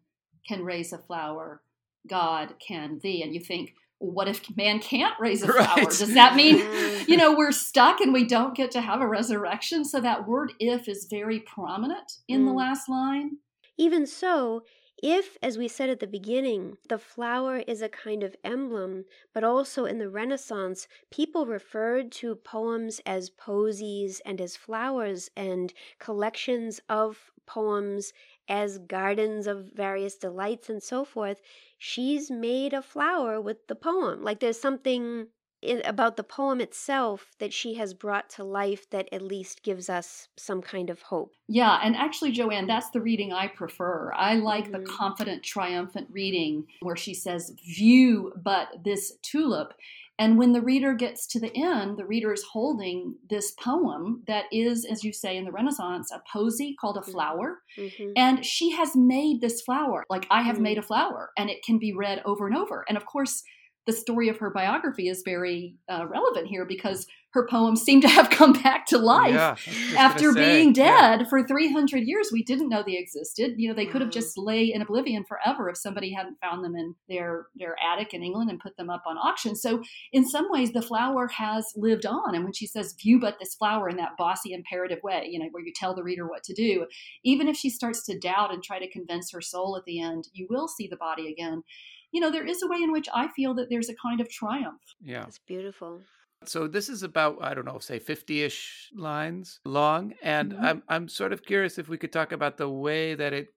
can 0.46 0.64
raise 0.64 0.94
a 0.94 0.98
flower, 0.98 1.60
God 2.06 2.54
can 2.58 3.00
thee. 3.02 3.22
And 3.22 3.34
you 3.34 3.40
think, 3.40 3.74
what 3.99 4.28
if 4.28 4.57
man 4.57 4.78
can't 4.81 5.14
raise 5.19 5.43
a 5.43 5.47
flower? 5.52 5.67
Right. 5.76 5.85
Does 5.88 6.14
that 6.14 6.37
mean, 6.37 6.59
Mm. 6.61 7.09
you 7.09 7.17
know, 7.17 7.35
we're 7.37 7.52
stuck 7.52 8.00
and 8.00 8.12
we 8.12 8.25
don't 8.25 8.55
get 8.55 8.71
to 8.73 8.81
have 8.81 9.00
a 9.00 9.09
resurrection? 9.09 9.85
So 9.85 10.00
that 10.00 10.26
word 10.28 10.52
if 10.61 10.88
is 10.88 11.07
very 11.11 11.40
prominent 11.40 12.12
in 12.28 12.45
the 12.47 12.52
Mm. 12.52 12.57
last 12.57 12.88
line. 12.88 13.38
Even 13.76 14.07
so, 14.07 14.62
if, 15.00 15.37
as 15.43 15.57
we 15.57 15.69
said 15.69 15.88
at 15.90 16.00
the 16.00 16.09
beginning, 16.09 16.76
the 16.88 16.99
flower 16.99 17.59
is 17.69 17.83
a 17.83 17.88
kind 17.88 18.25
of 18.25 18.35
emblem, 18.43 19.05
but 19.33 19.45
also 19.45 19.85
in 19.85 19.99
the 19.99 20.11
Renaissance, 20.11 20.88
people 21.11 21.47
referred 21.47 22.11
to 22.12 22.35
poems 22.35 23.00
as 23.07 23.31
posies 23.31 24.21
and 24.26 24.40
as 24.40 24.57
flowers 24.57 25.31
and 25.37 25.73
collections 26.00 26.81
of 26.88 27.31
poems 27.47 28.12
as 28.49 28.78
gardens 28.78 29.47
of 29.47 29.73
various 29.75 30.17
delights 30.17 30.69
and 30.71 30.83
so 30.83 31.05
forth, 31.05 31.40
she's 31.78 32.31
made 32.31 32.73
a 32.73 32.83
flower 32.83 33.40
with 33.40 33.67
the 33.69 33.75
poem. 33.75 34.23
Like 34.23 34.40
there's 34.40 34.61
something 34.61 35.28
i 35.64 35.81
about 35.85 36.17
the 36.17 36.23
poem 36.23 36.61
itself 36.61 37.33
that 37.40 37.52
she 37.52 37.75
has 37.75 37.93
brought 37.93 38.31
to 38.31 38.45
life 38.45 38.88
that 38.90 39.09
at 39.12 39.23
least 39.23 39.62
gives 39.64 39.90
us 39.90 40.28
some 40.37 40.62
kind 40.62 40.88
of 40.88 41.02
hope. 41.02 41.33
Yeah, 41.49 41.81
and 41.83 41.97
actually, 41.97 42.31
Joanne, 42.31 42.67
that's 42.69 42.90
the 42.90 43.00
reading 43.00 43.33
I 43.33 43.49
prefer. 43.49 44.12
I 44.14 44.35
like 44.37 44.71
the 44.71 44.78
Mhm. 44.78 44.87
confident, 44.87 45.43
triumphant 45.43 46.09
reading 46.11 46.67
where 46.81 46.95
she 46.97 47.14
says, 47.14 47.57
View 47.76 48.33
but 48.37 48.69
this 48.85 49.17
tulip. 49.23 49.73
And 50.18 50.37
when 50.38 50.52
the 50.52 50.62
reader 50.62 50.94
gets 50.94 51.26
to 51.28 51.40
the 51.40 51.54
end, 51.56 51.96
the 51.96 52.04
reader 52.06 52.32
is 52.32 52.42
holding 52.42 53.16
this 53.30 53.52
poem 53.52 54.25
that 54.26 54.46
is, 54.52 54.84
as 54.84 55.04
you 55.04 55.12
say 55.12 55.37
in 55.37 55.44
the 55.44 55.52
Renaissance, 55.52 56.10
a 56.10 56.20
posy 56.32 56.75
called 56.80 56.96
a 56.98 57.02
Mhm. 57.06 57.12
flower. 57.12 57.62
Mhm. 57.78 58.16
And 58.16 58.44
she 58.44 58.70
has 58.72 58.96
made 58.96 59.40
this 59.40 59.62
flower. 59.62 60.04
Like, 60.10 60.26
I 60.30 60.42
have 60.42 60.58
Mhm. 60.58 60.62
made 60.62 60.78
a 60.78 60.82
flower, 60.82 61.32
and 61.38 61.50
it 61.50 61.62
can 61.64 61.78
be 61.78 61.92
read 61.94 62.22
over 62.25 62.46
and 62.46 62.56
over. 62.56 62.84
And 62.88 62.96
of 62.96 63.06
course, 63.06 63.42
the 63.87 63.92
story 63.92 64.28
of 64.28 64.38
her 64.38 64.50
biography 64.50 65.08
is 65.08 65.22
very 65.25 65.76
uh, 65.88 66.06
relevant 66.08 66.48
here 66.48 66.64
because 66.66 67.06
her 67.32 67.47
poems 67.47 67.82
seem 67.82 68.00
to 68.00 68.08
have 68.08 68.30
come 68.38 68.52
back 68.52 68.87
to 68.87 68.99
life. 68.99 69.35
Yeah, 69.35 69.49
I 69.49 69.70
was 69.70 69.94
after 69.94 70.32
say, 70.32 70.40
being 70.40 70.75
yeah. 70.75 71.16
dead 71.16 71.28
for 71.28 71.47
300 71.47 72.04
years 72.04 72.30
we 72.32 72.42
didn't 72.42 72.68
know 72.68 72.82
they 72.82 72.97
existed. 72.97 73.54
You 73.56 73.68
know 73.68 73.75
they 73.75 73.87
could 73.87 74.00
have 74.00 74.11
mm-hmm. 74.11 74.20
just 74.20 74.38
lay 74.38 74.73
in 74.73 74.82
oblivion 74.82 75.25
forever 75.25 75.68
if 75.68 75.76
somebody 75.76 76.12
hadn't 76.12 76.38
found 76.40 76.64
them 76.64 76.75
in 76.75 76.94
their 77.08 77.47
their 77.54 77.76
attic 77.85 78.14
in 78.14 78.23
england 78.23 78.50
and 78.50 78.61
put 78.61 78.76
them 78.76 78.90
up 78.90 79.02
on 79.06 79.18
auction. 79.18 79.54
So 79.54 79.82
in 80.12 80.26
some 80.26 80.50
ways 80.50 80.73
the 80.73 80.82
flower 80.82 81.28
has 81.28 81.73
lived 81.76 82.06
on. 82.06 82.35
And 82.35 82.44
when 82.44 82.52
she 82.52 82.66
says 82.66 82.94
view 83.00 83.20
but 83.20 83.37
this 83.38 83.54
flower 83.54 83.88
in 83.88 83.97
that 83.97 84.16
bossy 84.16 84.52
imperative 84.52 84.99
way 85.02 85.28
you 85.30 85.38
know 85.38 85.49
where 85.50 85.64
you 85.64 85.73
tell 85.75 85.94
the 85.94 86.02
reader 86.02 86.26
what 86.26 86.42
to 86.44 86.54
do 86.54 86.87
even 87.25 87.49
if 87.49 87.56
she 87.56 87.70
starts 87.70 88.04
to 88.04 88.18
doubt 88.18 88.52
and 88.52 88.62
try 88.62 88.78
to 88.78 88.90
convince 88.90 89.32
her 89.32 89.40
soul 89.40 89.76
at 89.76 89.85
the 89.85 90.00
end 90.00 90.28
you 90.32 90.47
will 90.49 90.68
see 90.68 90.87
the 90.88 90.97
body 90.97 91.30
again. 91.30 91.62
You 92.11 92.20
know 92.23 92.30
there 92.30 92.47
is 92.47 92.62
a 92.62 92.66
way 92.66 92.78
in 92.82 92.90
which 92.90 93.08
i 93.14 93.28
feel 93.28 93.54
that 93.54 93.68
there's 93.68 93.90
a 93.90 93.94
kind 93.94 94.20
of 94.20 94.30
triumph. 94.30 94.80
Yeah. 95.02 95.25
It's 95.26 95.38
beautiful. 95.38 96.00
So 96.45 96.68
this 96.68 96.88
is 96.88 97.02
about 97.02 97.38
I 97.42 97.52
don't 97.54 97.64
know, 97.64 97.78
say 97.78 97.99
50ish 97.99 98.88
lines 98.95 99.61
long 99.64 100.14
and 100.23 100.54
Mhm. 100.54 100.59
I'm 100.61 100.83
I'm 100.88 101.09
sort 101.09 101.33
of 101.33 101.42
curious 101.42 101.78
if 101.78 101.88
we 101.88 101.99
could 101.99 102.12
talk 102.12 102.30
about 102.33 102.57
the 102.59 102.68
way 102.71 103.14
that 103.14 103.33
it's 103.33 103.52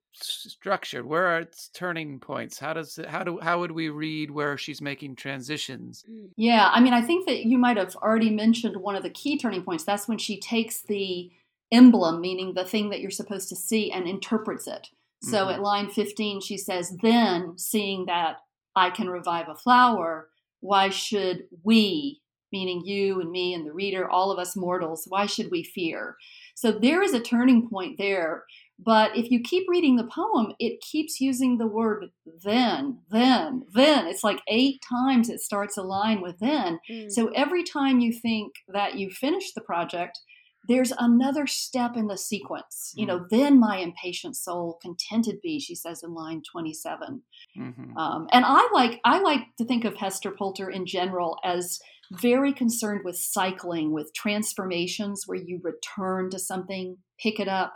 structured. 0.52 1.06
Where 1.06 1.26
are 1.28 1.40
its 1.40 1.68
turning 1.68 2.18
points? 2.20 2.58
How 2.58 2.72
does 2.74 2.98
it, 2.98 3.08
how 3.08 3.22
do 3.24 3.38
how 3.40 3.60
would 3.60 3.72
we 3.72 3.88
read 3.88 4.30
where 4.32 4.58
she's 4.58 4.80
making 4.82 5.16
transitions? 5.16 6.04
Yeah, 6.36 6.70
I 6.72 6.80
mean, 6.80 6.92
I 6.94 7.02
think 7.02 7.26
that 7.26 7.44
you 7.44 7.58
might 7.58 7.76
have 7.76 7.94
already 7.96 8.30
mentioned 8.30 8.76
one 8.76 8.96
of 8.96 9.02
the 9.02 9.10
key 9.10 9.38
turning 9.38 9.62
points. 9.62 9.84
That's 9.84 10.08
when 10.08 10.18
she 10.18 10.40
takes 10.40 10.82
the 10.82 11.30
emblem, 11.70 12.20
meaning 12.20 12.54
the 12.54 12.64
thing 12.64 12.90
that 12.90 13.00
you're 13.00 13.10
supposed 13.10 13.48
to 13.50 13.56
see, 13.56 13.90
and 13.90 14.08
interprets 14.08 14.66
it. 14.66 14.88
So 15.20 15.48
Mhm. 15.48 15.50
at 15.50 15.60
line 15.62 15.90
15, 15.90 16.40
she 16.40 16.56
says, 16.56 16.96
Then, 17.02 17.56
seeing 17.58 18.06
that 18.06 18.38
I 18.74 18.90
can 18.90 19.08
revive 19.08 19.48
a 19.48 19.54
flower, 19.54 20.30
why 20.60 20.88
should 20.88 21.48
we, 21.62 22.21
meaning 22.52 22.84
you 22.84 23.20
and 23.20 23.30
me 23.30 23.54
and 23.54 23.66
the 23.66 23.72
reader, 23.72 24.08
all 24.08 24.30
of 24.30 24.38
us 24.38 24.56
mortals, 24.56 25.04
why 25.08 25.26
should 25.26 25.50
we 25.50 25.62
fear? 25.62 26.16
So 26.54 26.72
there 26.72 27.02
is 27.02 27.14
a 27.14 27.20
turning 27.20 27.68
point 27.68 27.98
there. 27.98 28.44
But 28.84 29.16
if 29.16 29.30
you 29.30 29.40
keep 29.40 29.68
reading 29.68 29.96
the 29.96 30.08
poem, 30.08 30.54
it 30.58 30.80
keeps 30.80 31.20
using 31.20 31.58
the 31.58 31.66
word 31.66 32.10
then, 32.42 32.98
then, 33.10 33.64
then. 33.72 34.06
It's 34.06 34.24
like 34.24 34.40
eight 34.48 34.82
times 34.88 35.28
it 35.28 35.40
starts 35.40 35.76
a 35.76 35.82
line 35.82 36.20
with 36.20 36.38
then. 36.40 36.80
Mm. 36.90 37.10
So 37.10 37.28
every 37.28 37.62
time 37.62 38.00
you 38.00 38.12
think 38.12 38.54
that 38.68 38.96
you 38.96 39.10
finished 39.10 39.54
the 39.54 39.60
project, 39.60 40.20
there's 40.68 40.92
another 40.98 41.46
step 41.46 41.96
in 41.96 42.06
the 42.06 42.16
sequence. 42.16 42.92
You 42.94 43.06
know, 43.06 43.26
then 43.30 43.58
my 43.58 43.78
impatient 43.78 44.36
soul 44.36 44.78
contented 44.80 45.40
be, 45.42 45.58
she 45.58 45.74
says 45.74 46.02
in 46.02 46.14
line 46.14 46.42
27. 46.50 47.22
Mhm. 47.56 47.96
Um, 47.96 48.28
and 48.32 48.44
I 48.46 48.68
like 48.72 49.00
I 49.04 49.20
like 49.20 49.56
to 49.56 49.64
think 49.64 49.84
of 49.84 49.96
Hester 49.96 50.30
Pulter 50.30 50.70
in 50.70 50.86
general 50.86 51.38
as 51.42 51.80
very 52.12 52.52
concerned 52.52 53.00
with 53.04 53.16
cycling, 53.16 53.92
with 53.92 54.14
transformations 54.14 55.24
where 55.26 55.38
you 55.38 55.60
return 55.62 56.30
to 56.30 56.38
something, 56.38 56.98
pick 57.18 57.40
it 57.40 57.48
up, 57.48 57.74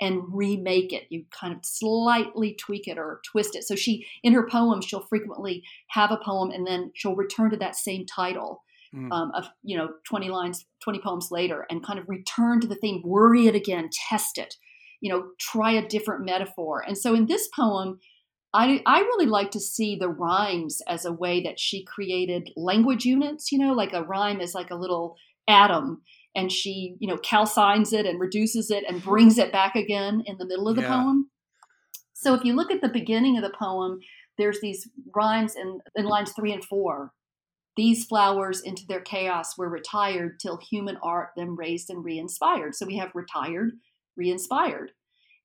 and 0.00 0.22
remake 0.28 0.92
it. 0.92 1.06
You 1.10 1.24
kind 1.30 1.54
of 1.54 1.64
slightly 1.64 2.54
tweak 2.54 2.86
it 2.86 2.98
or 2.98 3.20
twist 3.24 3.56
it. 3.56 3.64
So 3.64 3.74
she, 3.74 4.06
in 4.22 4.32
her 4.32 4.46
poems, 4.46 4.84
she'll 4.84 5.06
frequently 5.06 5.64
have 5.88 6.12
a 6.12 6.18
poem 6.18 6.50
and 6.50 6.66
then 6.66 6.92
she'll 6.94 7.16
return 7.16 7.50
to 7.50 7.56
that 7.56 7.74
same 7.74 8.06
title 8.06 8.62
Mm. 8.94 9.12
um, 9.12 9.30
of 9.34 9.44
you 9.62 9.76
know 9.76 9.90
20 10.06 10.30
lines 10.30 10.64
20 10.82 11.00
poems 11.00 11.28
later 11.30 11.66
and 11.68 11.84
kind 11.84 11.98
of 11.98 12.08
return 12.08 12.58
to 12.60 12.66
the 12.66 12.74
theme 12.74 13.02
worry 13.04 13.46
it 13.46 13.54
again 13.54 13.90
test 14.08 14.38
it 14.38 14.54
you 15.02 15.12
know 15.12 15.26
try 15.38 15.72
a 15.72 15.86
different 15.86 16.24
metaphor 16.24 16.82
and 16.86 16.96
so 16.96 17.14
in 17.14 17.26
this 17.26 17.48
poem 17.54 17.98
I, 18.54 18.82
I 18.86 19.00
really 19.00 19.26
like 19.26 19.50
to 19.50 19.60
see 19.60 19.94
the 19.96 20.08
rhymes 20.08 20.80
as 20.88 21.04
a 21.04 21.12
way 21.12 21.42
that 21.42 21.60
she 21.60 21.84
created 21.84 22.48
language 22.56 23.04
units 23.04 23.52
you 23.52 23.58
know 23.58 23.74
like 23.74 23.92
a 23.92 24.02
rhyme 24.04 24.40
is 24.40 24.54
like 24.54 24.70
a 24.70 24.74
little 24.76 25.16
atom 25.46 26.00
and 26.34 26.50
she 26.50 26.96
you 26.98 27.08
know 27.08 27.18
calcines 27.18 27.92
it 27.92 28.06
and 28.06 28.18
reduces 28.18 28.70
it 28.70 28.84
and 28.88 29.02
brings 29.02 29.36
it 29.36 29.52
back 29.52 29.76
again 29.76 30.22
in 30.24 30.38
the 30.38 30.46
middle 30.46 30.66
of 30.66 30.76
the 30.76 30.82
Yeah. 30.82 30.94
poem 30.94 31.28
so 32.14 32.32
if 32.32 32.42
you 32.42 32.54
look 32.54 32.70
at 32.70 32.80
the 32.80 32.88
beginning 32.88 33.36
of 33.36 33.42
the 33.42 33.54
poem 33.58 34.00
there's 34.38 34.60
these 34.62 34.88
rhymes 35.14 35.56
in, 35.56 35.80
in 35.94 36.06
lines 36.06 36.32
three 36.32 36.52
and 36.54 36.64
four 36.64 37.12
these 37.78 38.04
flowers 38.04 38.60
into 38.60 38.84
their 38.84 39.00
chaos 39.00 39.56
were 39.56 39.68
retired 39.68 40.40
till 40.40 40.56
human 40.56 40.96
art 41.00 41.30
them 41.36 41.54
raised 41.54 41.90
and 41.90 42.04
re-inspired. 42.04 42.74
So 42.74 42.84
we 42.84 42.96
have 42.96 43.12
retired, 43.14 43.70
re-inspired. 44.16 44.90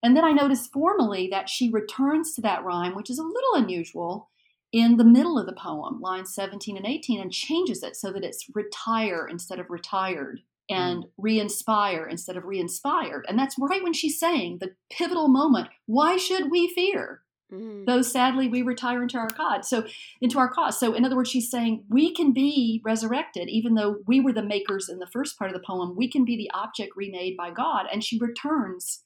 And 0.02 0.18
then 0.18 0.26
I 0.26 0.32
notice 0.32 0.66
formally 0.66 1.28
that 1.30 1.48
she 1.48 1.70
returns 1.70 2.34
to 2.34 2.42
that 2.42 2.64
rhyme, 2.64 2.96
which 2.96 3.12
is 3.12 3.20
a 3.20 3.24
little 3.24 3.54
unusual, 3.54 4.32
in 4.72 4.98
the 4.98 5.04
middle 5.04 5.38
of 5.38 5.46
the 5.46 5.54
poem, 5.54 6.02
lines 6.02 6.34
17 6.34 6.76
and 6.76 6.88
18, 6.88 7.22
and 7.22 7.32
changes 7.32 7.84
it 7.84 7.96
so 7.96 8.12
that 8.12 8.24
it's 8.24 8.48
retire 8.56 9.28
instead 9.30 9.60
of 9.60 9.70
retired 9.70 10.40
and 10.68 11.04
mm. 11.04 11.10
re-inspire 11.20 12.08
instead 12.08 12.36
of 12.36 12.46
re-inspired. 12.46 13.28
And 13.30 13.38
that's 13.38 13.60
right 13.60 13.84
when 13.84 13.94
she's 13.94 14.20
saying 14.20 14.58
the 14.58 14.74
pivotal 14.92 15.28
moment, 15.28 15.70
why 15.86 16.18
should 16.18 16.50
we 16.50 16.74
fear? 16.74 17.22
Mm. 17.54 17.86
though 17.86 18.02
sadly 18.02 18.48
we 18.48 18.62
retire 18.62 19.04
into 19.04 19.18
our 19.18 19.30
God. 19.38 19.64
So 19.64 19.86
into 20.22 20.40
our 20.40 20.48
cause. 20.48 20.80
So 20.80 20.94
in 20.94 21.06
other 21.06 21.16
words, 21.16 21.30
she's 21.30 21.52
saying 21.52 21.84
we 21.90 22.14
can 22.14 22.34
be 22.34 22.82
resurrected, 22.84 23.50
even 23.50 23.76
though 23.76 23.98
we 24.08 24.20
were 24.20 24.34
the 24.34 24.42
makers 24.42 24.90
in 24.90 25.00
the 25.00 25.08
first 25.08 25.38
part 25.38 25.52
of 25.52 25.56
the 25.56 25.66
poem, 25.66 25.96
we 25.96 26.08
can 26.10 26.26
be 26.26 26.36
the 26.36 26.50
object 26.54 26.94
remade 26.96 27.38
by 27.38 27.52
God. 27.52 27.86
And 27.92 28.04
she 28.04 28.18
returns 28.18 29.04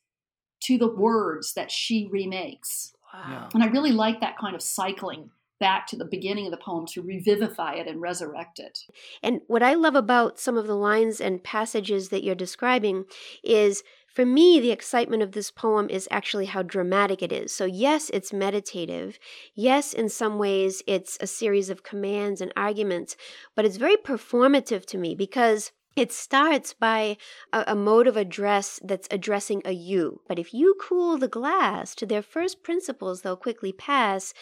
to 0.62 0.77
the 0.77 0.94
words 0.94 1.54
that 1.54 1.72
she 1.72 2.08
remakes. 2.10 2.94
Wow. 3.13 3.50
And 3.54 3.63
I 3.63 3.68
really 3.68 3.92
like 3.92 4.22
that 4.22 4.38
kind 4.38 4.56
of 4.56 4.62
cycling 4.62 5.32
back 5.60 5.88
to 5.88 5.96
the 5.96 6.06
beginning 6.06 6.46
of 6.46 6.51
the 6.51 6.58
poem 6.58 6.86
to 6.86 7.01
revivify 7.01 7.74
it 7.74 7.88
and 7.88 8.01
resurrect 8.01 8.60
it. 8.60 8.80
And 9.24 9.42
what 9.48 9.63
I 9.63 9.74
love 9.74 9.96
about 9.96 10.39
some 10.39 10.58
of 10.58 10.68
the 10.68 10.75
lines 10.75 11.20
and 11.20 11.44
passages 11.44 12.10
that 12.10 12.24
you're 12.24 12.36
describing 12.36 13.06
is 13.44 13.84
for 14.18 14.26
me, 14.26 14.60
the 14.60 14.72
excitement 14.72 15.22
of 15.22 15.34
this 15.34 15.52
poem 15.52 15.92
is 15.92 16.08
actually 16.10 16.48
how 16.48 16.64
dramatic 16.64 17.22
it 17.22 17.32
is. 17.32 17.52
So, 17.52 17.66
yes, 17.66 18.10
it's 18.12 18.34
meditative. 18.34 19.20
Yes, 19.54 19.94
in 19.94 20.10
some 20.10 20.40
ways, 20.40 20.82
it's 20.88 21.20
a 21.22 21.28
series 21.28 21.70
of 21.70 21.84
commands 21.84 22.42
and 22.42 22.52
arguments, 22.58 23.16
but 23.54 23.64
it's 23.64 23.78
very 23.78 23.96
performative 23.96 24.88
to 24.88 24.98
me 24.98 25.14
because 25.14 25.72
it 25.96 26.12
starts 26.12 26.74
by 26.74 27.18
a, 27.54 27.66
a, 27.68 27.76
mode 27.76 28.08
of 28.08 28.18
address 28.18 28.80
that's 28.84 29.08
addressing 29.12 29.62
a 29.66 29.72
you. 29.72 30.22
But 30.28 30.40
if 30.40 30.52
you 30.52 30.76
cool 30.82 31.18
the 31.18 31.28
glass 31.28 31.94
to 31.96 32.08
their 32.08 32.24
first 32.24 32.64
principles, 32.64 33.22
they'll 33.22 33.36
quickly 33.36 33.72
pass. 33.72 34.34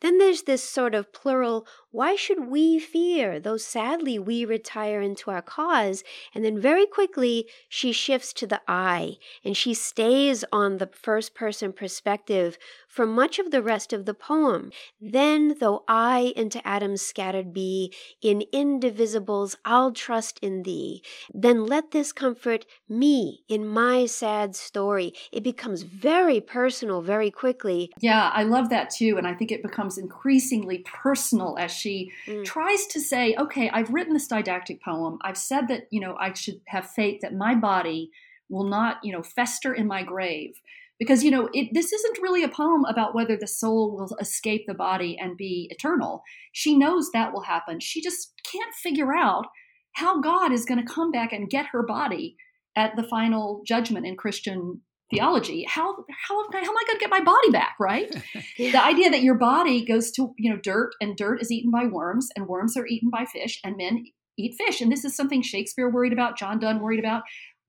Then 0.00 0.18
there's 0.18 0.42
this 0.42 0.62
sort 0.62 0.94
of 0.94 1.12
plural 1.12 1.66
Why 1.92 2.16
should 2.16 2.48
we 2.48 2.78
fear, 2.78 3.38
though 3.38 3.58
sadly 3.58 4.18
we 4.18 4.46
retire 4.46 5.02
into 5.02 5.30
our 5.30 5.42
cause? 5.42 6.02
And 6.34 6.42
then 6.42 6.58
very 6.58 6.86
quickly 6.86 7.46
she 7.68 7.92
shifts 7.92 8.32
to 8.34 8.46
the 8.46 8.62
I, 8.66 9.18
and 9.44 9.54
she 9.54 9.74
stays 9.74 10.42
on 10.50 10.78
the 10.78 10.86
first 10.86 11.34
person 11.34 11.70
perspective 11.70 12.56
for 12.88 13.04
much 13.06 13.38
of 13.38 13.50
the 13.50 13.62
rest 13.62 13.92
of 13.92 14.06
the 14.06 14.14
poem. 14.14 14.70
Then, 15.02 15.56
though 15.60 15.84
I 15.86 16.32
into 16.34 16.66
atoms 16.66 17.02
scattered 17.02 17.52
be, 17.52 17.92
in 18.22 18.44
indivisibles 18.54 19.56
I'll 19.66 19.92
trust 19.92 20.38
in 20.40 20.62
thee. 20.62 21.02
Then 21.34 21.66
let 21.66 21.90
this 21.90 22.10
comfort 22.12 22.64
me 22.88 23.44
in 23.48 23.66
my 23.66 24.06
sad 24.06 24.56
story. 24.56 25.12
It 25.30 25.42
becomes 25.42 25.82
very 25.82 26.40
personal 26.40 27.02
very 27.02 27.30
quickly. 27.30 27.90
Yeah, 28.00 28.30
I 28.32 28.44
love 28.44 28.70
that 28.70 28.88
too. 28.88 29.18
And 29.18 29.26
I 29.26 29.34
think 29.34 29.52
it 29.52 29.62
becomes 29.62 29.98
increasingly 29.98 30.78
personal 30.78 31.58
as 31.58 31.81
she 31.82 32.12
mm. 32.26 32.44
tries 32.44 32.86
to 32.86 33.00
say, 33.00 33.34
okay, 33.38 33.68
I've 33.70 33.90
written 33.90 34.14
this 34.14 34.28
didactic 34.28 34.82
poem. 34.82 35.18
I've 35.22 35.36
said 35.36 35.68
that, 35.68 35.88
you 35.90 36.00
know, 36.00 36.16
I 36.18 36.32
should 36.32 36.60
have 36.66 36.90
faith 36.90 37.20
that 37.22 37.34
my 37.34 37.54
body 37.54 38.10
will 38.48 38.64
not, 38.64 38.98
you 39.02 39.12
know, 39.12 39.22
fester 39.22 39.74
in 39.74 39.86
my 39.86 40.02
grave 40.02 40.60
because 41.02 41.24
you 41.24 41.32
know 41.32 41.48
it, 41.52 41.68
this 41.72 41.92
isn't 41.92 42.22
really 42.22 42.44
a 42.44 42.48
poem 42.48 42.84
about 42.84 43.12
whether 43.12 43.36
the 43.36 43.46
soul 43.46 43.96
will 43.96 44.16
escape 44.20 44.66
the 44.68 44.74
body 44.74 45.18
and 45.20 45.36
be 45.36 45.66
eternal 45.70 46.22
she 46.52 46.76
knows 46.78 47.10
that 47.10 47.32
will 47.32 47.42
happen 47.42 47.80
she 47.80 48.00
just 48.00 48.34
can't 48.44 48.72
figure 48.74 49.12
out 49.12 49.46
how 49.94 50.20
god 50.20 50.52
is 50.52 50.64
going 50.64 50.78
to 50.78 50.94
come 50.94 51.10
back 51.10 51.32
and 51.32 51.50
get 51.50 51.66
her 51.66 51.82
body 51.82 52.36
at 52.76 52.94
the 52.94 53.02
final 53.02 53.62
judgment 53.66 54.06
in 54.06 54.16
christian 54.16 54.80
theology 55.12 55.64
how 55.68 55.94
how, 56.28 56.42
how 56.52 56.58
am 56.58 56.76
i 56.76 56.84
going 56.86 56.98
to 56.98 57.00
get 57.00 57.10
my 57.10 57.22
body 57.22 57.50
back 57.50 57.74
right 57.78 58.14
the 58.58 58.84
idea 58.84 59.10
that 59.10 59.22
your 59.22 59.36
body 59.36 59.84
goes 59.84 60.10
to 60.10 60.32
you 60.38 60.50
know 60.50 60.58
dirt 60.62 60.90
and 61.00 61.16
dirt 61.16 61.40
is 61.40 61.50
eaten 61.50 61.70
by 61.70 61.86
worms 61.86 62.28
and 62.36 62.46
worms 62.46 62.76
are 62.76 62.86
eaten 62.86 63.10
by 63.10 63.24
fish 63.24 63.60
and 63.64 63.76
men 63.76 64.04
eat 64.38 64.54
fish 64.58 64.80
and 64.80 64.90
this 64.90 65.04
is 65.04 65.14
something 65.14 65.42
shakespeare 65.42 65.90
worried 65.90 66.12
about 66.12 66.38
john 66.38 66.58
donne 66.58 66.80
worried 66.80 67.00
about 67.00 67.22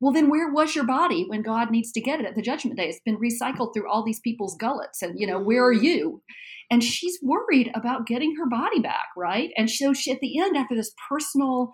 well, 0.04 0.12
then 0.12 0.30
where 0.30 0.52
was 0.52 0.76
your 0.76 0.84
body 0.84 1.24
when 1.30 1.44
God 1.44 1.72
needs 1.72 1.94
to 1.94 2.02
get 2.02 2.20
it 2.20 2.26
at 2.26 2.36
the 2.36 2.42
judgment 2.42 2.76
day? 2.76 2.90
It's 2.90 3.00
been 3.06 3.18
recycled 3.20 3.74
through 3.74 3.90
all 3.90 4.04
these 4.04 4.20
people's 4.20 4.58
gullets. 4.58 5.02
And, 5.02 5.18
you 5.18 5.26
know, 5.26 5.40
where 5.40 5.66
are 5.66 5.74
mm-hmm. 5.74 5.86
you? 5.86 6.22
And 6.70 6.84
she's 6.84 7.18
worried 7.24 7.72
about 7.74 8.06
getting 8.06 8.36
her 8.36 8.46
body 8.46 8.82
back, 8.82 9.08
right? 9.16 9.52
And 9.56 9.70
so 9.72 9.94
she, 9.94 10.12
at 10.12 10.20
the 10.20 10.42
end, 10.42 10.58
after 10.58 10.76
this 10.76 10.94
personal 11.08 11.72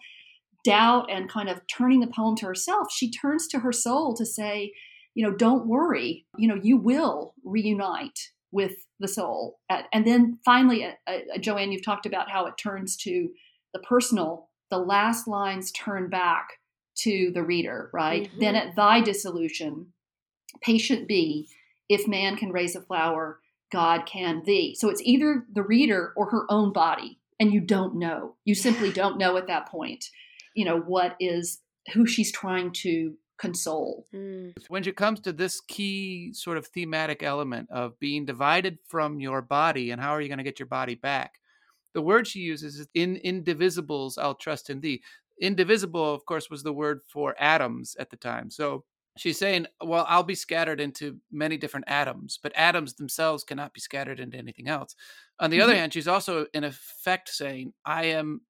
doubt 0.63 1.09
and 1.09 1.27
kind 1.27 1.49
of 1.49 1.61
turning 1.75 2.01
the 2.01 2.11
poem 2.15 2.35
to 2.35 2.45
herself, 2.45 2.91
she 2.91 3.09
turns 3.09 3.47
to 3.47 3.61
her 3.61 3.71
soul 3.71 4.15
to 4.15 4.27
say, 4.27 4.73
you 5.19 5.25
know, 5.25 5.35
don't 5.35 5.67
worry, 5.67 6.25
you 6.37 6.47
know, 6.47 6.57
you 6.63 6.77
will 6.77 7.33
reunite 7.43 8.29
with 8.53 8.85
the 9.01 9.07
soul. 9.09 9.59
And 9.91 10.07
then 10.07 10.39
finally, 10.45 10.85
uh, 10.85 10.91
uh, 11.07 11.37
Joanne, 11.41 11.73
you've 11.73 11.83
talked 11.83 12.05
about 12.05 12.31
how 12.31 12.45
it 12.45 12.53
turns 12.57 12.95
to 13.01 13.27
the 13.73 13.79
personal. 13.79 14.47
The 14.71 14.77
last 14.77 15.27
lines 15.27 15.73
turn 15.73 16.09
back 16.09 16.51
to 16.99 17.31
the 17.33 17.43
reader, 17.43 17.89
right? 17.93 18.29
Mm-hmm. 18.29 18.39
Then 18.39 18.55
at 18.55 18.77
thy 18.77 19.01
dissolution, 19.01 19.87
patient 20.61 21.05
be, 21.05 21.49
if 21.89 22.07
man 22.07 22.37
can 22.37 22.53
raise 22.53 22.77
a 22.77 22.81
flower, 22.81 23.41
God 23.73 24.05
can 24.05 24.43
thee. 24.45 24.73
So 24.79 24.87
it's 24.87 25.01
either 25.03 25.45
the 25.51 25.63
reader 25.63 26.13
or 26.15 26.29
her 26.29 26.45
own 26.47 26.71
body, 26.71 27.19
and 27.41 27.51
you 27.51 27.59
don't 27.59 27.95
know. 27.95 28.35
You 28.45 28.55
simply 28.55 28.89
don't 28.93 29.17
know 29.17 29.35
at 29.35 29.47
that 29.47 29.67
point, 29.67 30.05
you 30.55 30.63
know, 30.63 30.79
what 30.79 31.17
is 31.19 31.59
who 31.93 32.05
she's 32.05 32.31
trying 32.31 32.71
to 32.71 33.15
console. 33.39 34.05
Mm. 34.13 34.53
When 34.67 34.87
it 34.87 34.95
comes 34.95 35.19
to 35.21 35.33
this 35.33 35.61
key 35.61 36.31
sort 36.33 36.57
of 36.57 36.67
thematic 36.67 37.23
element 37.23 37.69
of 37.71 37.99
being 37.99 38.25
divided 38.25 38.77
from 38.87 39.19
your 39.19 39.41
body 39.41 39.91
and 39.91 40.01
how 40.01 40.11
are 40.11 40.21
you 40.21 40.27
going 40.27 40.37
to 40.37 40.43
get 40.43 40.59
your 40.59 40.67
body 40.67 40.95
back? 40.95 41.39
The 41.93 42.01
word 42.01 42.27
she 42.27 42.39
uses 42.39 42.79
is 42.79 42.87
in 42.93 43.19
indivisibles 43.25 44.17
I'll 44.19 44.35
trust 44.35 44.69
in 44.69 44.81
thee 44.81 45.01
indivisible, 45.41 46.13
of 46.13 46.25
course, 46.25 46.49
was 46.49 46.63
the 46.63 46.73
word 46.73 47.01
for 47.07 47.35
atoms 47.39 47.95
at 47.99 48.09
the 48.09 48.17
time. 48.17 48.49
So 48.49 48.83
she's 49.17 49.39
saying, 49.39 49.67
well, 49.83 50.05
I'll 50.07 50.23
be 50.23 50.35
scattered 50.35 50.79
into 50.79 51.17
many 51.31 51.57
different 51.57 51.85
atoms, 51.87 52.39
but 52.41 52.51
atoms 52.55 52.93
themselves 52.93 53.43
cannot 53.43 53.73
be 53.73 53.79
scattered 53.79 54.19
into 54.19 54.37
anything 54.37 54.67
else. 54.67 54.95
On 55.39 55.49
the 55.49 55.57
mm-hmm. 55.57 55.63
other 55.63 55.75
hand, 55.75 55.93
she's 55.93 56.07
also 56.07 56.45
in 56.53 56.63
effect 56.63 57.29
saying, 57.29 57.73
I 57.85 58.05
am 58.05 58.41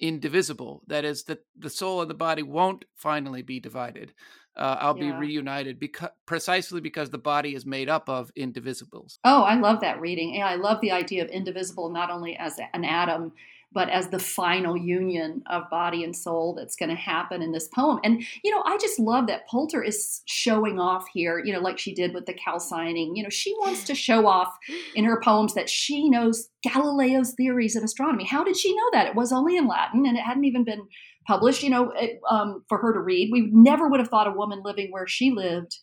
indivisible. 0.00 0.82
That 0.86 1.04
is, 1.04 1.24
that 1.24 1.44
the 1.56 1.70
soul 1.70 2.00
and 2.00 2.10
the 2.10 2.14
body 2.14 2.42
won't 2.42 2.84
finally 2.96 3.42
be 3.42 3.60
divided. 3.60 4.12
Uh, 4.56 4.76
I'll 4.80 4.98
yeah. 4.98 5.12
be 5.12 5.26
reunited 5.26 5.78
because 5.78 6.10
precisely 6.26 6.80
because 6.80 7.10
the 7.10 7.18
body 7.18 7.54
is 7.54 7.64
made 7.64 7.88
up 7.88 8.08
of 8.08 8.32
indivisibles. 8.34 9.18
Oh, 9.24 9.42
I 9.42 9.54
love 9.54 9.80
that 9.80 10.00
reading. 10.00 10.34
Yeah, 10.34 10.48
I 10.48 10.56
love 10.56 10.80
the 10.80 10.90
idea 10.90 11.24
of 11.24 11.30
indivisible 11.30 11.88
not 11.88 12.10
only 12.10 12.36
as 12.36 12.58
an 12.74 12.84
atom 12.84 13.32
but 13.72 13.88
as 13.88 14.08
the 14.08 14.18
final 14.18 14.76
union 14.76 15.42
of 15.48 15.70
body 15.70 16.02
and 16.02 16.16
soul 16.16 16.54
that's 16.54 16.76
going 16.76 16.88
to 16.88 16.94
happen 16.94 17.40
in 17.40 17.52
this 17.52 17.68
poem. 17.68 18.00
And, 18.02 18.22
you 18.42 18.50
know, 18.50 18.62
I 18.66 18.76
just 18.78 18.98
love 18.98 19.28
that 19.28 19.46
Pulter 19.46 19.82
is 19.82 20.22
showing 20.26 20.80
off 20.80 21.06
here, 21.12 21.38
you 21.44 21.52
know, 21.52 21.60
like 21.60 21.78
she 21.78 21.94
did 21.94 22.12
with 22.12 22.26
the 22.26 22.34
calcining. 22.34 23.14
You 23.14 23.22
know, 23.22 23.28
she 23.28 23.52
wants 23.60 23.84
to 23.84 23.94
show 23.94 24.26
off 24.26 24.56
in 24.94 25.04
her 25.04 25.20
poems 25.20 25.54
that 25.54 25.68
she 25.68 26.08
knows 26.08 26.48
Galileo's 26.62 27.32
theories 27.34 27.76
of 27.76 27.84
astronomy. 27.84 28.24
How 28.24 28.42
did 28.42 28.56
she 28.56 28.74
know 28.74 28.90
that? 28.92 29.06
It 29.06 29.14
was 29.14 29.32
only 29.32 29.56
in 29.56 29.68
Latin 29.68 30.04
and 30.06 30.16
it 30.16 30.22
hadn't 30.22 30.44
even 30.44 30.64
been 30.64 30.88
published, 31.26 31.62
you 31.62 31.70
know, 31.70 31.90
it, 31.90 32.20
um, 32.28 32.64
for 32.68 32.78
her 32.78 32.92
to 32.92 33.00
read. 33.00 33.30
We 33.32 33.48
never 33.52 33.88
would 33.88 34.00
have 34.00 34.08
thought 34.08 34.26
a 34.26 34.32
woman 34.32 34.62
living 34.64 34.90
where 34.90 35.06
she 35.06 35.30
lived 35.30 35.78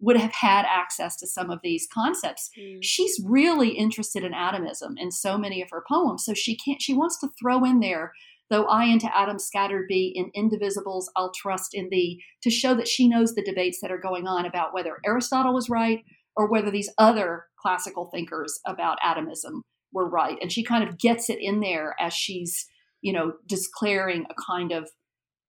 would 0.00 0.16
have 0.16 0.32
had 0.32 0.64
access 0.64 1.16
to 1.16 1.26
some 1.26 1.50
of 1.50 1.60
these 1.62 1.86
concepts. 1.92 2.50
Mm. 2.58 2.78
She's 2.82 3.20
really 3.24 3.70
interested 3.70 4.24
in 4.24 4.34
atomism 4.34 4.96
in 4.96 5.10
so 5.10 5.36
many 5.36 5.62
of 5.62 5.70
her 5.70 5.84
poems. 5.86 6.24
So 6.24 6.34
she 6.34 6.56
can't 6.56 6.80
she 6.80 6.94
wants 6.94 7.20
to 7.20 7.28
throw 7.38 7.64
in 7.64 7.80
there, 7.80 8.12
though 8.48 8.64
I 8.64 8.84
into 8.84 9.14
atoms 9.16 9.44
scattered 9.44 9.86
be 9.88 10.12
in 10.14 10.30
indivisibles, 10.34 11.04
I'll 11.16 11.32
trust 11.32 11.74
in 11.74 11.88
thee, 11.90 12.22
to 12.42 12.50
show 12.50 12.74
that 12.74 12.88
she 12.88 13.08
knows 13.08 13.34
the 13.34 13.44
debates 13.44 13.80
that 13.82 13.92
are 13.92 14.00
going 14.00 14.26
on 14.26 14.46
about 14.46 14.74
whether 14.74 14.98
Aristotle 15.04 15.54
was 15.54 15.68
right 15.68 16.04
or 16.34 16.50
whether 16.50 16.70
these 16.70 16.90
other 16.96 17.46
classical 17.60 18.06
thinkers 18.06 18.58
about 18.66 18.98
atomism 19.02 19.62
were 19.92 20.08
right. 20.08 20.38
And 20.40 20.50
she 20.50 20.62
kind 20.62 20.88
of 20.88 20.98
gets 20.98 21.28
it 21.28 21.38
in 21.40 21.60
there 21.60 21.94
as 22.00 22.14
she's, 22.14 22.66
you 23.02 23.12
know, 23.12 23.34
declaring 23.46 24.24
a 24.30 24.34
kind 24.34 24.72
of 24.72 24.88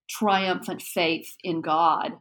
triumphant 0.10 0.82
faith 0.82 1.36
in 1.44 1.62
God 1.62 2.14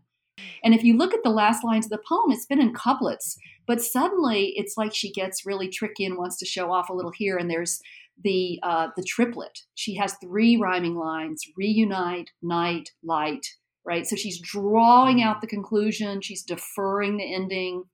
and 0.63 0.75
if 0.75 0.85
you 0.85 0.97
look 0.97 1.15
at 1.15 1.23
the 1.23 1.31
last 1.31 1.65
lines 1.65 1.87
of 1.87 1.91
the 1.91 2.03
poem, 2.09 2.31
it's 2.31 2.47
been 2.47 2.61
in 2.61 2.75
couplets, 2.75 3.37
but 3.67 3.81
suddenly 3.81 4.53
it's 4.57 4.77
like 4.77 4.95
she 4.95 5.13
gets 5.13 5.47
really 5.47 5.69
tricky 5.69 6.05
and 6.05 6.17
wants 6.17 6.39
to 6.39 6.47
show 6.47 6.73
off 6.73 6.89
a 6.89 6.95
little 6.95 7.13
here. 7.13 7.37
And 7.37 7.51
there's 7.51 7.81
the 8.23 8.59
uh, 8.63 8.89
the 8.97 9.03
triplet. 9.03 9.61
She 9.75 9.95
has 9.97 10.15
three 10.15 10.57
rhyming 10.57 10.97
lines: 10.97 11.43
reunite, 11.57 12.31
night, 12.43 12.91
light. 13.03 13.47
Right. 13.85 14.07
So 14.07 14.15
she's 14.15 14.39
drawing 14.39 15.23
out 15.23 15.41
the 15.41 15.47
conclusion. 15.47 16.21
She's 16.21 16.43
deferring 16.43 17.17
the 17.17 17.35
ending, 17.35 17.85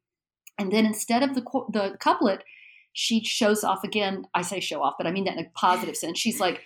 and 0.59 0.73
then 0.73 0.85
instead 0.85 1.23
of 1.23 1.35
the 1.35 1.43
the 1.73 1.97
couplet, 2.01 2.43
she 2.93 3.23
shows 3.23 3.63
off 3.63 3.85
again. 3.85 4.27
I 4.35 4.43
say 4.43 4.61
show 4.61 4.83
off, 4.83 4.95
but 4.99 5.07
I 5.07 5.13
mean 5.13 5.25
that 5.25 5.37
in 5.37 5.47
a 5.47 5.51
positive 5.55 5.97
sense. 5.97 6.19
She's 6.19 6.41
like 6.41 6.63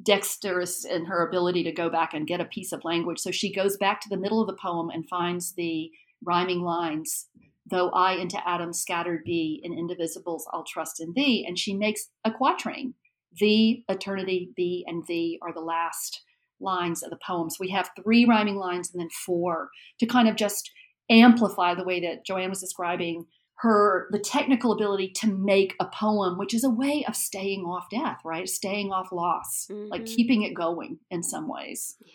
dexterous 0.00 0.84
in 0.84 1.04
her 1.04 1.26
ability 1.26 1.62
to 1.64 1.72
go 1.72 1.90
back 1.90 2.14
and 2.14 2.26
get 2.26 2.40
a 2.40 2.46
piece 2.46 2.72
of 2.72 2.84
language. 2.84 3.18
So 3.18 3.30
she 3.30 3.52
goes 3.52 3.76
back 3.76 4.00
to 4.00 4.08
the 4.08 4.16
middle 4.16 4.40
of 4.40 4.46
the 4.46 4.56
poem 4.60 4.90
and 4.90 5.08
finds 5.08 5.52
the 5.52 5.90
rhyming 6.24 6.62
lines 6.62 7.26
Though 7.70 7.90
I 7.90 8.14
into 8.14 8.46
atoms 8.48 8.80
scattered 8.80 9.24
be, 9.24 9.60
in 9.62 9.72
indivisibles 9.72 10.42
I'll 10.52 10.64
trust 10.64 11.00
in 11.00 11.12
thee. 11.12 11.44
And 11.46 11.58
she 11.58 11.74
makes 11.74 12.08
a 12.24 12.30
quatrain. 12.30 12.94
The, 13.38 13.82
eternity, 13.88 14.52
thee, 14.56 14.84
and 14.86 15.06
thee 15.06 15.38
are 15.42 15.54
the 15.54 15.60
last 15.60 16.22
lines 16.60 17.02
of 17.02 17.10
the 17.10 17.18
poem. 17.24 17.50
So 17.50 17.56
we 17.60 17.70
have 17.70 17.90
three 18.02 18.24
rhyming 18.24 18.56
lines 18.56 18.90
and 18.92 19.00
then 19.00 19.08
four 19.24 19.70
to 20.00 20.06
kind 20.06 20.28
of 20.28 20.36
just 20.36 20.70
amplify 21.08 21.74
the 21.74 21.84
way 21.84 22.00
that 22.00 22.26
Joanne 22.26 22.50
was 22.50 22.60
describing 22.60 23.26
her 23.56 24.08
the 24.10 24.18
technical 24.18 24.72
ability 24.72 25.08
to 25.08 25.26
make 25.26 25.74
a 25.78 25.86
poem 25.86 26.38
which 26.38 26.54
is 26.54 26.64
a 26.64 26.70
way 26.70 27.04
of 27.06 27.14
staying 27.14 27.60
off 27.60 27.88
death 27.90 28.20
right? 28.24 28.48
Staying 28.48 28.92
off 28.92 29.12
loss 29.12 29.66
mm-hmm. 29.70 29.88
like 29.88 30.06
keeping 30.06 30.42
it 30.42 30.54
going 30.54 30.98
in 31.10 31.22
some 31.22 31.48
ways. 31.48 31.96
Yeah. 32.04 32.12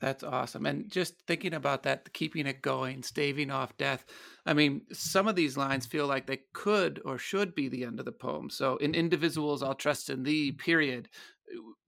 That's 0.00 0.24
awesome 0.24 0.66
and 0.66 0.90
just 0.90 1.14
thinking 1.28 1.54
about 1.54 1.84
that 1.84 2.12
keeping 2.12 2.48
it 2.48 2.60
going 2.60 3.04
staving 3.04 3.52
off 3.52 3.76
death 3.76 4.04
i 4.44 4.52
mean 4.52 4.82
some 4.92 5.28
of 5.28 5.36
these 5.36 5.56
lines 5.56 5.86
feel 5.86 6.08
like 6.08 6.26
they 6.26 6.40
could 6.52 7.00
or 7.04 7.18
should 7.18 7.54
be 7.54 7.68
the 7.68 7.84
end 7.84 8.00
of 8.00 8.04
the 8.04 8.10
poem 8.10 8.50
so 8.50 8.78
in 8.78 8.94
indivisibles 8.94 9.62
i'll 9.62 9.76
trust 9.76 10.10
in 10.10 10.24
thee 10.24 10.50
period 10.50 11.08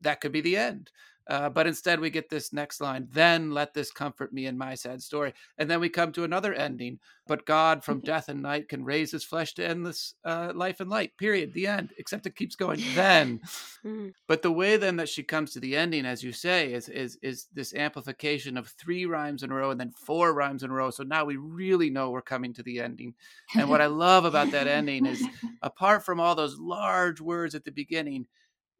that 0.00 0.20
could 0.20 0.30
be 0.30 0.40
the 0.40 0.56
end 0.56 0.92
uh, 1.26 1.48
but 1.48 1.66
instead, 1.66 2.00
we 2.00 2.10
get 2.10 2.28
this 2.28 2.52
next 2.52 2.80
line, 2.80 3.08
then 3.10 3.50
let 3.50 3.72
this 3.72 3.90
comfort 3.90 4.32
me 4.32 4.46
in 4.46 4.58
my 4.58 4.74
sad 4.74 5.02
story. 5.02 5.32
And 5.56 5.70
then 5.70 5.80
we 5.80 5.88
come 5.88 6.12
to 6.12 6.24
another 6.24 6.52
ending. 6.52 6.98
But 7.26 7.46
God 7.46 7.82
from 7.82 7.98
mm-hmm. 7.98 8.06
death 8.06 8.28
and 8.28 8.42
night 8.42 8.68
can 8.68 8.84
raise 8.84 9.10
his 9.10 9.24
flesh 9.24 9.54
to 9.54 9.66
endless 9.66 10.14
uh, 10.24 10.52
life 10.54 10.80
and 10.80 10.90
light, 10.90 11.16
period. 11.16 11.54
The 11.54 11.66
end, 11.66 11.94
except 11.96 12.26
it 12.26 12.36
keeps 12.36 12.56
going, 12.56 12.82
then. 12.94 13.40
Mm. 13.84 14.14
but 14.26 14.40
the 14.40 14.50
way 14.50 14.78
then 14.78 14.96
that 14.96 15.10
she 15.10 15.22
comes 15.22 15.52
to 15.52 15.60
the 15.60 15.76
ending, 15.76 16.06
as 16.06 16.22
you 16.24 16.32
say, 16.32 16.72
is, 16.72 16.88
is, 16.88 17.18
is 17.20 17.48
this 17.52 17.74
amplification 17.74 18.56
of 18.56 18.68
three 18.68 19.04
rhymes 19.04 19.42
in 19.42 19.52
a 19.52 19.54
row 19.54 19.70
and 19.72 19.78
then 19.78 19.90
four 19.90 20.32
rhymes 20.32 20.62
in 20.62 20.70
a 20.70 20.72
row. 20.72 20.88
So 20.88 21.02
now 21.02 21.26
we 21.26 21.36
really 21.36 21.90
know 21.90 22.10
we're 22.10 22.22
coming 22.22 22.54
to 22.54 22.62
the 22.62 22.80
ending. 22.80 23.12
And 23.54 23.68
what 23.68 23.82
I 23.82 23.86
love 23.88 24.24
about 24.24 24.52
that 24.52 24.68
ending 24.68 25.04
is, 25.04 25.22
apart 25.60 26.02
from 26.02 26.18
all 26.18 26.34
those 26.34 26.58
large 26.58 27.20
words 27.20 27.54
at 27.54 27.66
the 27.66 27.72
beginning, 27.72 28.26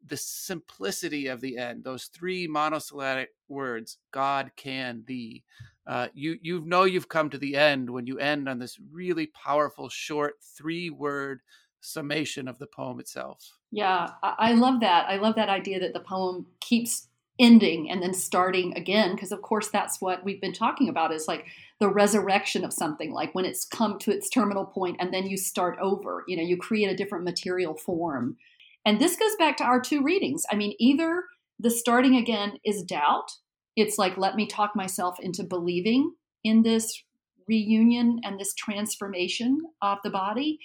the 0.07 0.17
simplicity 0.17 1.27
of 1.27 1.41
the 1.41 1.57
end, 1.57 1.83
those 1.83 2.05
three 2.05 2.47
monosyllabic 2.47 3.29
words, 3.47 3.97
God 4.11 4.51
can 4.55 5.03
thee. 5.05 5.43
Uh, 5.87 6.07
you 6.13 6.37
you 6.41 6.61
know 6.61 6.83
you've 6.83 7.09
come 7.09 7.29
to 7.29 7.37
the 7.37 7.55
end 7.55 7.89
when 7.89 8.07
you 8.07 8.17
end 8.17 8.49
on 8.49 8.57
this 8.59 8.77
really 8.91 9.27
powerful 9.27 9.87
short 9.87 10.35
three 10.41 10.89
word 10.89 11.41
summation 11.79 12.47
of 12.47 12.57
the 12.57 12.67
poem 12.67 12.99
itself. 12.99 13.57
Yeah, 13.71 14.09
I 14.23 14.53
love 14.53 14.79
that. 14.79 15.07
I 15.07 15.17
love 15.17 15.35
that 15.35 15.49
idea 15.49 15.79
that 15.79 15.93
the 15.93 15.99
poem 15.99 16.47
keeps 16.59 17.07
ending 17.37 17.89
and 17.91 18.01
then 18.01 18.13
starting 18.13 18.75
again 18.77 19.13
because 19.13 19.31
of 19.31 19.41
course 19.41 19.67
that's 19.67 19.99
what 19.99 20.23
we've 20.23 20.39
been 20.39 20.53
talking 20.53 20.87
about 20.87 21.11
is 21.11 21.27
like 21.27 21.45
the 21.81 21.89
resurrection 21.89 22.63
of 22.63 22.71
something 22.71 23.11
like 23.11 23.35
when 23.35 23.43
it's 23.43 23.65
come 23.65 23.99
to 23.99 24.09
its 24.09 24.29
terminal 24.29 24.63
point 24.63 24.95
and 25.01 25.13
then 25.13 25.27
you 25.27 25.35
start 25.35 25.77
over 25.81 26.23
you 26.29 26.37
know 26.37 26.43
you 26.43 26.55
create 26.55 26.89
a 26.89 26.95
different 26.95 27.25
material 27.25 27.73
form 27.73 28.37
and 28.85 28.99
this 28.99 29.15
goes 29.15 29.35
back 29.37 29.57
to 29.57 29.63
our 29.63 29.79
two 29.79 30.01
readings 30.01 30.43
i 30.51 30.55
mean 30.55 30.73
either 30.79 31.23
the 31.59 31.71
starting 31.71 32.15
again 32.15 32.53
is 32.65 32.83
doubt 32.83 33.31
it's 33.75 33.97
like 33.97 34.17
let 34.17 34.35
me 34.35 34.45
talk 34.45 34.75
myself 34.75 35.17
into 35.19 35.43
believing 35.43 36.13
in 36.43 36.63
this 36.63 37.03
reunion 37.47 38.19
and 38.23 38.39
this 38.39 38.53
transformation 38.53 39.59
of 39.81 39.97
the 40.03 40.09
body 40.09 40.59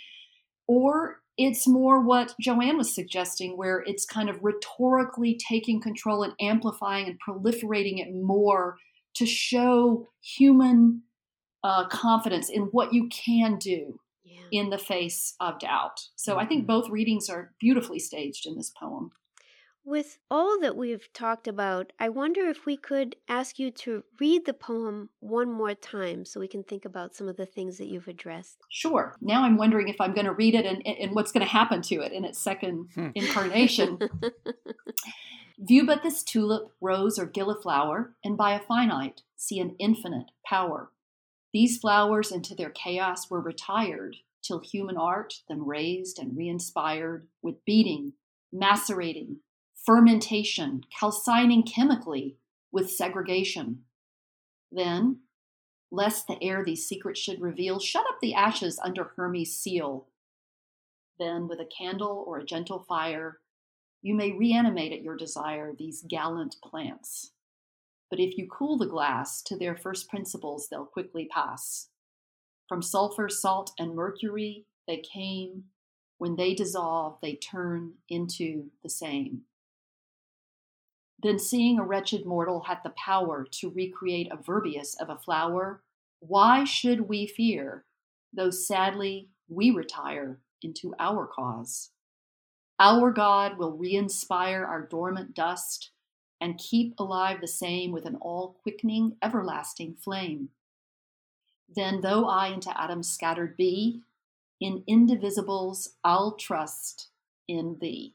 or 0.66 1.20
it's 1.40 1.66
more 1.66 2.02
what 2.02 2.34
Joanne 2.38 2.76
was 2.76 2.94
suggesting, 2.94 3.56
where 3.56 3.82
it's 3.86 4.04
kind 4.04 4.28
of 4.28 4.38
rhetorically 4.42 5.40
taking 5.48 5.80
control 5.80 6.22
and 6.22 6.34
amplifying 6.38 7.06
and 7.06 7.18
proliferating 7.18 7.98
it 7.98 8.14
more 8.14 8.76
to 9.14 9.24
show 9.24 10.06
human 10.20 11.00
uh, 11.64 11.88
confidence 11.88 12.50
in 12.50 12.64
what 12.72 12.92
you 12.92 13.08
can 13.08 13.56
do. 13.56 13.98
In 14.52 14.70
the 14.70 14.78
face 14.78 15.34
of 15.40 15.58
doubt. 15.58 16.08
So 16.16 16.38
I 16.38 16.46
think 16.46 16.62
mm-hmm. 16.62 16.72
both 16.72 16.90
readings 16.90 17.28
are 17.28 17.52
beautifully 17.60 17.98
staged 17.98 18.46
in 18.46 18.56
this 18.56 18.70
poem. 18.70 19.12
With 19.82 20.18
all 20.30 20.60
that 20.60 20.76
we've 20.76 21.10
talked 21.14 21.48
about, 21.48 21.92
I 21.98 22.10
wonder 22.10 22.42
if 22.42 22.66
we 22.66 22.76
could 22.76 23.16
ask 23.28 23.58
you 23.58 23.70
to 23.72 24.04
read 24.20 24.44
the 24.44 24.52
poem 24.52 25.08
one 25.20 25.50
more 25.50 25.74
time 25.74 26.26
so 26.26 26.38
we 26.38 26.48
can 26.48 26.62
think 26.62 26.84
about 26.84 27.14
some 27.14 27.28
of 27.28 27.38
the 27.38 27.46
things 27.46 27.78
that 27.78 27.86
you've 27.86 28.06
addressed. 28.06 28.58
Sure. 28.68 29.16
Now 29.22 29.42
I'm 29.42 29.56
wondering 29.56 29.88
if 29.88 29.98
I'm 29.98 30.12
going 30.12 30.26
to 30.26 30.34
read 30.34 30.54
it 30.54 30.66
and, 30.66 30.86
and 30.86 31.14
what's 31.14 31.32
going 31.32 31.44
to 31.44 31.50
happen 31.50 31.80
to 31.82 32.02
it 32.02 32.12
in 32.12 32.26
its 32.26 32.38
second 32.38 32.90
hmm. 32.94 33.08
incarnation. 33.14 33.98
View 35.58 35.86
but 35.86 36.02
this 36.02 36.22
tulip, 36.22 36.72
rose, 36.80 37.18
or 37.18 37.26
gilliflower, 37.26 38.10
and 38.22 38.36
by 38.36 38.52
a 38.52 38.60
finite 38.60 39.22
see 39.36 39.60
an 39.60 39.76
infinite 39.78 40.30
power. 40.44 40.90
These 41.52 41.78
flowers 41.78 42.30
into 42.30 42.54
their 42.54 42.70
chaos 42.70 43.30
were 43.30 43.40
retired, 43.40 44.16
till 44.42 44.60
human 44.60 44.96
art 44.96 45.34
then 45.48 45.64
raised 45.64 46.18
and 46.18 46.36
re 46.36 46.48
inspired, 46.48 47.28
with 47.42 47.64
beating, 47.64 48.14
macerating, 48.52 49.38
fermentation, 49.74 50.82
calcining 50.98 51.62
chemically 51.62 52.36
with 52.72 52.90
segregation. 52.90 53.84
Then, 54.70 55.20
lest 55.90 56.26
the 56.26 56.42
air 56.42 56.64
these 56.64 56.86
secrets 56.86 57.20
should 57.20 57.40
reveal, 57.40 57.80
shut 57.80 58.06
up 58.08 58.16
the 58.20 58.34
ashes 58.34 58.78
under 58.82 59.12
Hermes' 59.16 59.58
seal. 59.58 60.08
Then, 61.18 61.48
with 61.48 61.60
a 61.60 61.68
candle 61.76 62.24
or 62.26 62.38
a 62.38 62.44
gentle 62.44 62.84
fire, 62.88 63.40
you 64.02 64.14
may 64.14 64.32
reanimate 64.32 64.92
at 64.92 65.02
your 65.02 65.16
desire 65.16 65.74
these 65.76 66.04
gallant 66.08 66.56
plants. 66.62 67.32
But 68.08 68.20
if 68.20 68.38
you 68.38 68.48
cool 68.50 68.78
the 68.78 68.86
glass 68.86 69.42
to 69.42 69.56
their 69.56 69.76
first 69.76 70.08
principles, 70.08 70.68
they'll 70.68 70.86
quickly 70.86 71.28
pass. 71.30 71.89
From 72.70 72.82
sulfur, 72.82 73.28
salt, 73.28 73.72
and 73.80 73.96
mercury 73.96 74.64
they 74.86 74.98
came. 74.98 75.64
When 76.18 76.36
they 76.36 76.54
dissolve, 76.54 77.18
they 77.20 77.34
turn 77.34 77.94
into 78.08 78.70
the 78.84 78.88
same. 78.88 79.40
Then, 81.20 81.40
seeing 81.40 81.80
a 81.80 81.84
wretched 81.84 82.24
mortal 82.24 82.60
hath 82.60 82.84
the 82.84 82.90
power 82.90 83.44
to 83.54 83.70
recreate 83.70 84.28
a 84.30 84.40
verbius 84.40 84.94
of 85.00 85.10
a 85.10 85.18
flower, 85.18 85.82
why 86.20 86.62
should 86.62 87.08
we 87.08 87.26
fear, 87.26 87.86
though 88.32 88.50
sadly 88.50 89.30
we 89.48 89.72
retire 89.72 90.38
into 90.62 90.94
our 91.00 91.26
cause? 91.26 91.90
Our 92.78 93.10
God 93.10 93.58
will 93.58 93.72
re 93.72 93.96
inspire 93.96 94.64
our 94.64 94.86
dormant 94.86 95.34
dust 95.34 95.90
and 96.40 96.56
keep 96.56 96.94
alive 97.00 97.40
the 97.40 97.48
same 97.48 97.90
with 97.90 98.04
an 98.04 98.14
all 98.20 98.60
quickening, 98.62 99.16
everlasting 99.24 99.96
flame. 99.96 100.50
Then, 101.74 102.00
though 102.00 102.28
I 102.28 102.48
into 102.48 102.78
atoms 102.80 103.08
scattered 103.08 103.56
be, 103.56 104.02
in 104.60 104.82
indivisibles 104.88 105.90
I'll 106.04 106.32
trust 106.32 107.08
in 107.48 107.78
thee. 107.80 108.14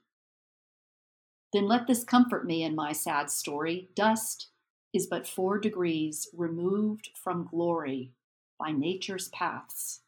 Then 1.53 1.67
let 1.67 1.87
this 1.87 2.03
comfort 2.03 2.45
me 2.45 2.63
in 2.63 2.75
my 2.75 2.91
sad 2.91 3.29
story. 3.29 3.89
Dust 3.95 4.49
is 4.93 5.07
but 5.07 5.27
four 5.27 5.57
degrees 5.57 6.27
removed 6.35 7.09
from 7.15 7.47
glory 7.49 8.11
by 8.59 8.71
nature's 8.71 9.29
paths. 9.29 10.01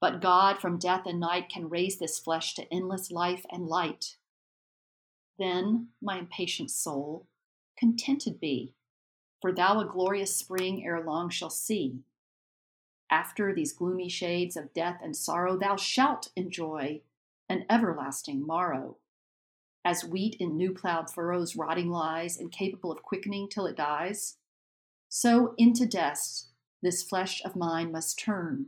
But 0.00 0.20
God 0.20 0.58
from 0.58 0.78
death 0.78 1.06
and 1.06 1.20
night 1.20 1.48
can 1.48 1.68
raise 1.68 1.98
this 1.98 2.18
flesh 2.18 2.54
to 2.54 2.72
endless 2.72 3.10
life 3.10 3.46
and 3.50 3.66
light. 3.66 4.16
Then, 5.38 5.88
my 6.02 6.18
impatient 6.18 6.70
soul, 6.70 7.26
contented 7.78 8.38
be, 8.38 8.74
for 9.40 9.52
thou 9.52 9.80
a 9.80 9.84
glorious 9.84 10.34
spring 10.34 10.84
ere 10.84 11.02
long 11.02 11.30
shall 11.30 11.50
see. 11.50 12.00
After 13.10 13.54
these 13.54 13.72
gloomy 13.72 14.08
shades 14.08 14.56
of 14.56 14.72
death 14.72 15.00
and 15.02 15.16
sorrow, 15.16 15.56
thou 15.56 15.76
shalt 15.76 16.30
enjoy 16.36 17.02
an 17.48 17.64
everlasting 17.70 18.46
morrow. 18.46 18.96
As 19.84 20.04
wheat 20.04 20.36
in 20.40 20.56
new 20.56 20.72
plowed 20.72 21.10
furrows 21.10 21.56
rotting 21.56 21.90
lies, 21.90 22.38
incapable 22.38 22.90
of 22.90 23.02
quickening 23.02 23.48
till 23.48 23.66
it 23.66 23.76
dies, 23.76 24.36
so 25.08 25.54
into 25.58 25.86
dust 25.86 26.48
this 26.82 27.02
flesh 27.02 27.42
of 27.44 27.56
mine 27.56 27.92
must 27.92 28.18
turn 28.18 28.66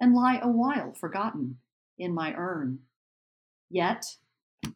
and 0.00 0.14
lie 0.14 0.38
a 0.42 0.48
while 0.48 0.92
forgotten 0.92 1.58
in 1.98 2.14
my 2.14 2.34
urn. 2.34 2.80
Yet, 3.70 4.16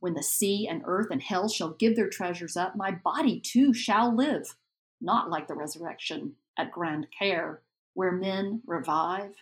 when 0.01 0.15
the 0.15 0.23
sea 0.23 0.67
and 0.69 0.83
earth 0.85 1.09
and 1.11 1.23
hell 1.23 1.49
shall 1.49 1.71
give 1.71 1.97
their 1.97 2.09
treasures 2.09 2.57
up, 2.57 2.77
my 2.77 2.91
body 2.91 3.41
too 3.41 3.73
shall 3.73 4.15
live, 4.15 4.57
not 5.01 5.31
like 5.31 5.49
the 5.49 5.55
resurrection 5.55 6.35
at 6.59 6.73
grand 6.73 7.07
care, 7.17 7.63
where 7.95 8.13
men 8.13 8.63
revive, 8.67 9.37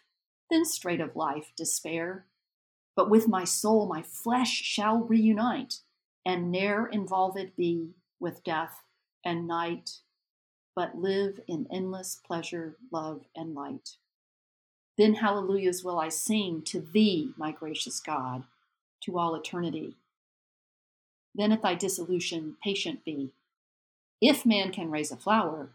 then 0.51 0.65
straight 0.65 1.01
of 1.01 1.17
life 1.17 1.53
despair. 1.57 2.27
But 2.97 3.11
with 3.11 3.29
my 3.29 3.45
soul 3.45 3.87
my 3.87 4.03
flesh 4.03 4.51
shall 4.51 4.99
reunite, 4.99 5.81
and 6.25 6.51
ne'er 6.51 6.87
involved 6.87 7.57
be 7.57 7.91
with 8.19 8.45
death 8.45 8.83
and 9.25 9.47
night, 9.47 9.99
but 10.75 10.99
live 10.99 11.41
in 11.47 11.67
endless 11.71 12.21
pleasure, 12.27 12.77
love, 12.91 13.25
and 13.35 13.55
light. 13.55 13.97
Then 14.99 15.15
hallelujahs 15.15 15.83
will 15.83 15.99
I 15.99 16.11
sing 16.11 16.63
to 16.67 16.81
thee, 16.81 17.33
my 17.37 17.53
gracious 17.53 18.01
God, 18.01 18.45
to 19.03 19.19
all 19.19 19.35
eternity. 19.35 19.97
Then 21.35 21.53
at 21.53 21.63
thy 21.63 21.75
dissolution 21.75 22.57
patient 22.63 23.05
be. 23.05 23.31
If 24.21 24.45
man 24.45 24.73
can 24.73 24.91
raise 24.91 25.11
a 25.11 25.17
flower, 25.17 25.71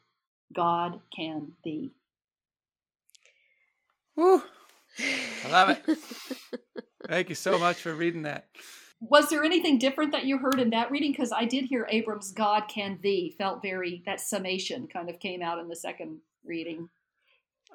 God 0.54 1.00
can 1.16 1.54
thee. 1.64 1.92
Woo! 4.16 4.42
I 5.46 5.50
love 5.50 5.70
it. 5.70 5.84
Thank 7.08 7.30
you 7.30 7.36
so 7.36 7.60
much 7.60 7.78
for 7.78 7.94
reading 7.94 8.24
that 8.24 8.48
was 9.10 9.30
there 9.30 9.44
anything 9.44 9.78
different 9.78 10.12
that 10.14 10.26
you 10.26 10.38
heard 10.38 10.60
in 10.60 10.70
that 10.72 10.92
reading? 10.92 11.12
Because 11.12 11.32
I 11.32 11.46
did 11.46 11.66
hear 11.66 11.88
Abram's 11.90 12.32
God 12.32 12.64
can 12.68 13.00
thee 13.02 13.36
felt 13.38 13.62
very, 13.62 14.02
that 14.06 14.20
summation 14.20 14.88
kind 14.88 15.10
of 15.10 15.20
came 15.20 15.42
out 15.42 15.60
in 15.60 15.68
the 15.68 15.76
second 15.76 16.20
reading. 16.44 16.90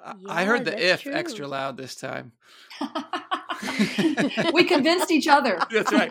Yeah, 0.03 0.15
I 0.29 0.45
heard 0.45 0.65
the 0.65 0.93
if 0.93 1.03
true. 1.03 1.13
extra 1.13 1.47
loud 1.47 1.77
this 1.77 1.95
time. 1.95 2.33
we 4.55 4.65
convinced 4.65 5.11
each 5.11 5.29
other. 5.29 5.59
That's 5.71 5.93
right. 5.93 6.11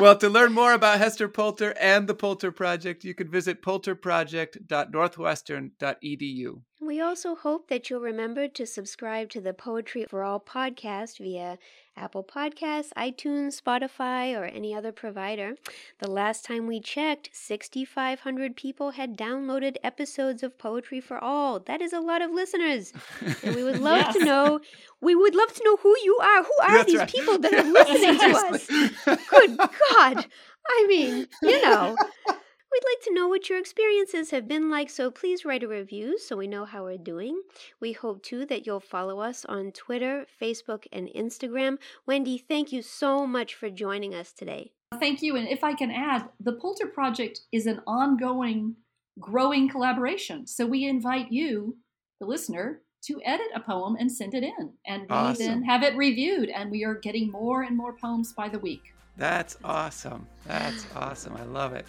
Well, 0.00 0.16
to 0.18 0.28
learn 0.28 0.52
more 0.52 0.74
about 0.74 0.98
Hester 0.98 1.28
Pulter 1.28 1.74
and 1.78 2.08
the 2.08 2.14
Pulter 2.14 2.52
Project, 2.52 3.04
you 3.04 3.14
can 3.14 3.28
visit 3.28 3.62
pulterproject.northwestern.edu. 3.62 6.62
We 6.88 7.02
also 7.02 7.34
hope 7.34 7.68
that 7.68 7.90
you'll 7.90 8.00
remember 8.00 8.48
to 8.48 8.64
subscribe 8.64 9.28
to 9.32 9.42
the 9.42 9.52
Poetry 9.52 10.06
for 10.08 10.22
All 10.22 10.40
podcast 10.40 11.18
via 11.18 11.58
Apple 11.94 12.24
Podcasts, 12.24 12.94
iTunes, 12.96 13.60
Spotify, 13.60 14.34
or 14.34 14.44
any 14.44 14.74
other 14.74 14.90
provider. 14.90 15.56
The 15.98 16.10
last 16.10 16.46
time 16.46 16.66
we 16.66 16.80
checked, 16.80 17.28
6,500 17.34 18.56
people 18.56 18.92
had 18.92 19.18
downloaded 19.18 19.76
episodes 19.84 20.42
of 20.42 20.56
Poetry 20.56 20.98
for 20.98 21.22
All. 21.22 21.60
That 21.60 21.82
is 21.82 21.92
a 21.92 22.00
lot 22.00 22.22
of 22.22 22.30
listeners. 22.30 22.94
And 23.42 23.54
we 23.54 23.64
would 23.64 23.80
love 23.82 23.98
yes. 23.98 24.16
to 24.16 24.24
know, 24.24 24.60
we 25.02 25.14
would 25.14 25.34
love 25.34 25.52
to 25.52 25.64
know 25.64 25.76
who 25.76 25.94
you 26.02 26.16
are. 26.22 26.42
Who 26.42 26.54
are 26.62 26.78
That's 26.78 26.86
these 26.86 27.00
right. 27.00 27.10
people 27.10 27.38
that 27.38 27.52
are 27.52 27.64
listening 27.70 28.18
to 28.18 28.34
us? 28.34 28.66
Good 29.28 29.58
God. 29.58 30.26
I 30.66 30.86
mean, 30.88 31.26
you 31.42 31.60
know. 31.60 31.98
We'd 32.70 32.84
like 32.84 33.02
to 33.04 33.14
know 33.14 33.28
what 33.28 33.48
your 33.48 33.58
experiences 33.58 34.30
have 34.30 34.46
been 34.46 34.68
like, 34.70 34.90
so 34.90 35.10
please 35.10 35.44
write 35.44 35.62
a 35.62 35.68
review 35.68 36.18
so 36.18 36.36
we 36.36 36.46
know 36.46 36.66
how 36.66 36.84
we're 36.84 36.98
doing. 36.98 37.40
We 37.80 37.92
hope 37.92 38.22
too 38.22 38.44
that 38.46 38.66
you'll 38.66 38.80
follow 38.80 39.20
us 39.20 39.44
on 39.46 39.72
Twitter, 39.72 40.26
Facebook, 40.40 40.84
and 40.92 41.08
Instagram. 41.08 41.78
Wendy, 42.06 42.36
thank 42.36 42.70
you 42.70 42.82
so 42.82 43.26
much 43.26 43.54
for 43.54 43.70
joining 43.70 44.14
us 44.14 44.32
today. 44.32 44.72
Thank 45.00 45.22
you. 45.22 45.36
And 45.36 45.48
if 45.48 45.64
I 45.64 45.72
can 45.72 45.90
add, 45.90 46.28
the 46.40 46.52
Pulter 46.52 46.86
Project 46.86 47.40
is 47.52 47.66
an 47.66 47.80
ongoing, 47.86 48.76
growing 49.18 49.68
collaboration. 49.68 50.46
So 50.46 50.66
we 50.66 50.84
invite 50.84 51.32
you, 51.32 51.76
the 52.20 52.26
listener, 52.26 52.82
to 53.04 53.20
edit 53.24 53.46
a 53.54 53.60
poem 53.60 53.96
and 53.98 54.12
send 54.12 54.34
it 54.34 54.42
in. 54.42 54.72
And 54.86 55.02
we 55.02 55.08
Awesome. 55.10 55.46
then 55.46 55.62
have 55.64 55.82
it 55.82 55.96
reviewed. 55.96 56.50
And 56.50 56.70
we 56.70 56.84
are 56.84 56.94
getting 56.94 57.30
more 57.30 57.62
and 57.62 57.76
more 57.76 57.94
poems 57.94 58.34
by 58.34 58.48
the 58.48 58.58
week. 58.58 58.92
That's 59.16 59.56
awesome. 59.64 60.26
That's 60.46 60.86
awesome. 60.94 61.36
I 61.36 61.44
love 61.44 61.72
it. 61.74 61.86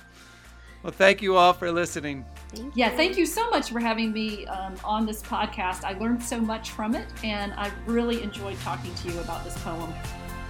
Well, 0.83 0.93
thank 0.93 1.21
you 1.21 1.35
all 1.35 1.53
for 1.53 1.71
listening. 1.71 2.25
Thank 2.49 2.75
Yeah, 2.75 2.89
thank 2.89 3.17
you 3.17 3.25
so 3.25 3.49
much 3.49 3.69
for 3.69 3.79
having 3.79 4.13
me 4.13 4.47
um, 4.47 4.75
on 4.83 5.05
this 5.05 5.21
podcast. 5.21 5.83
I 5.83 5.97
learned 5.97 6.23
so 6.23 6.39
much 6.39 6.71
from 6.71 6.95
it, 6.95 7.07
and 7.23 7.53
I 7.53 7.71
really 7.85 8.23
enjoyed 8.23 8.57
talking 8.61 8.93
to 8.95 9.11
you 9.11 9.19
about 9.19 9.43
this 9.43 9.57
poem. 9.59 9.93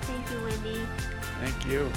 Thank 0.02 0.30
you, 0.32 0.44
Wendy. 0.44 0.88
Thank 1.42 1.66
you. 1.66 1.92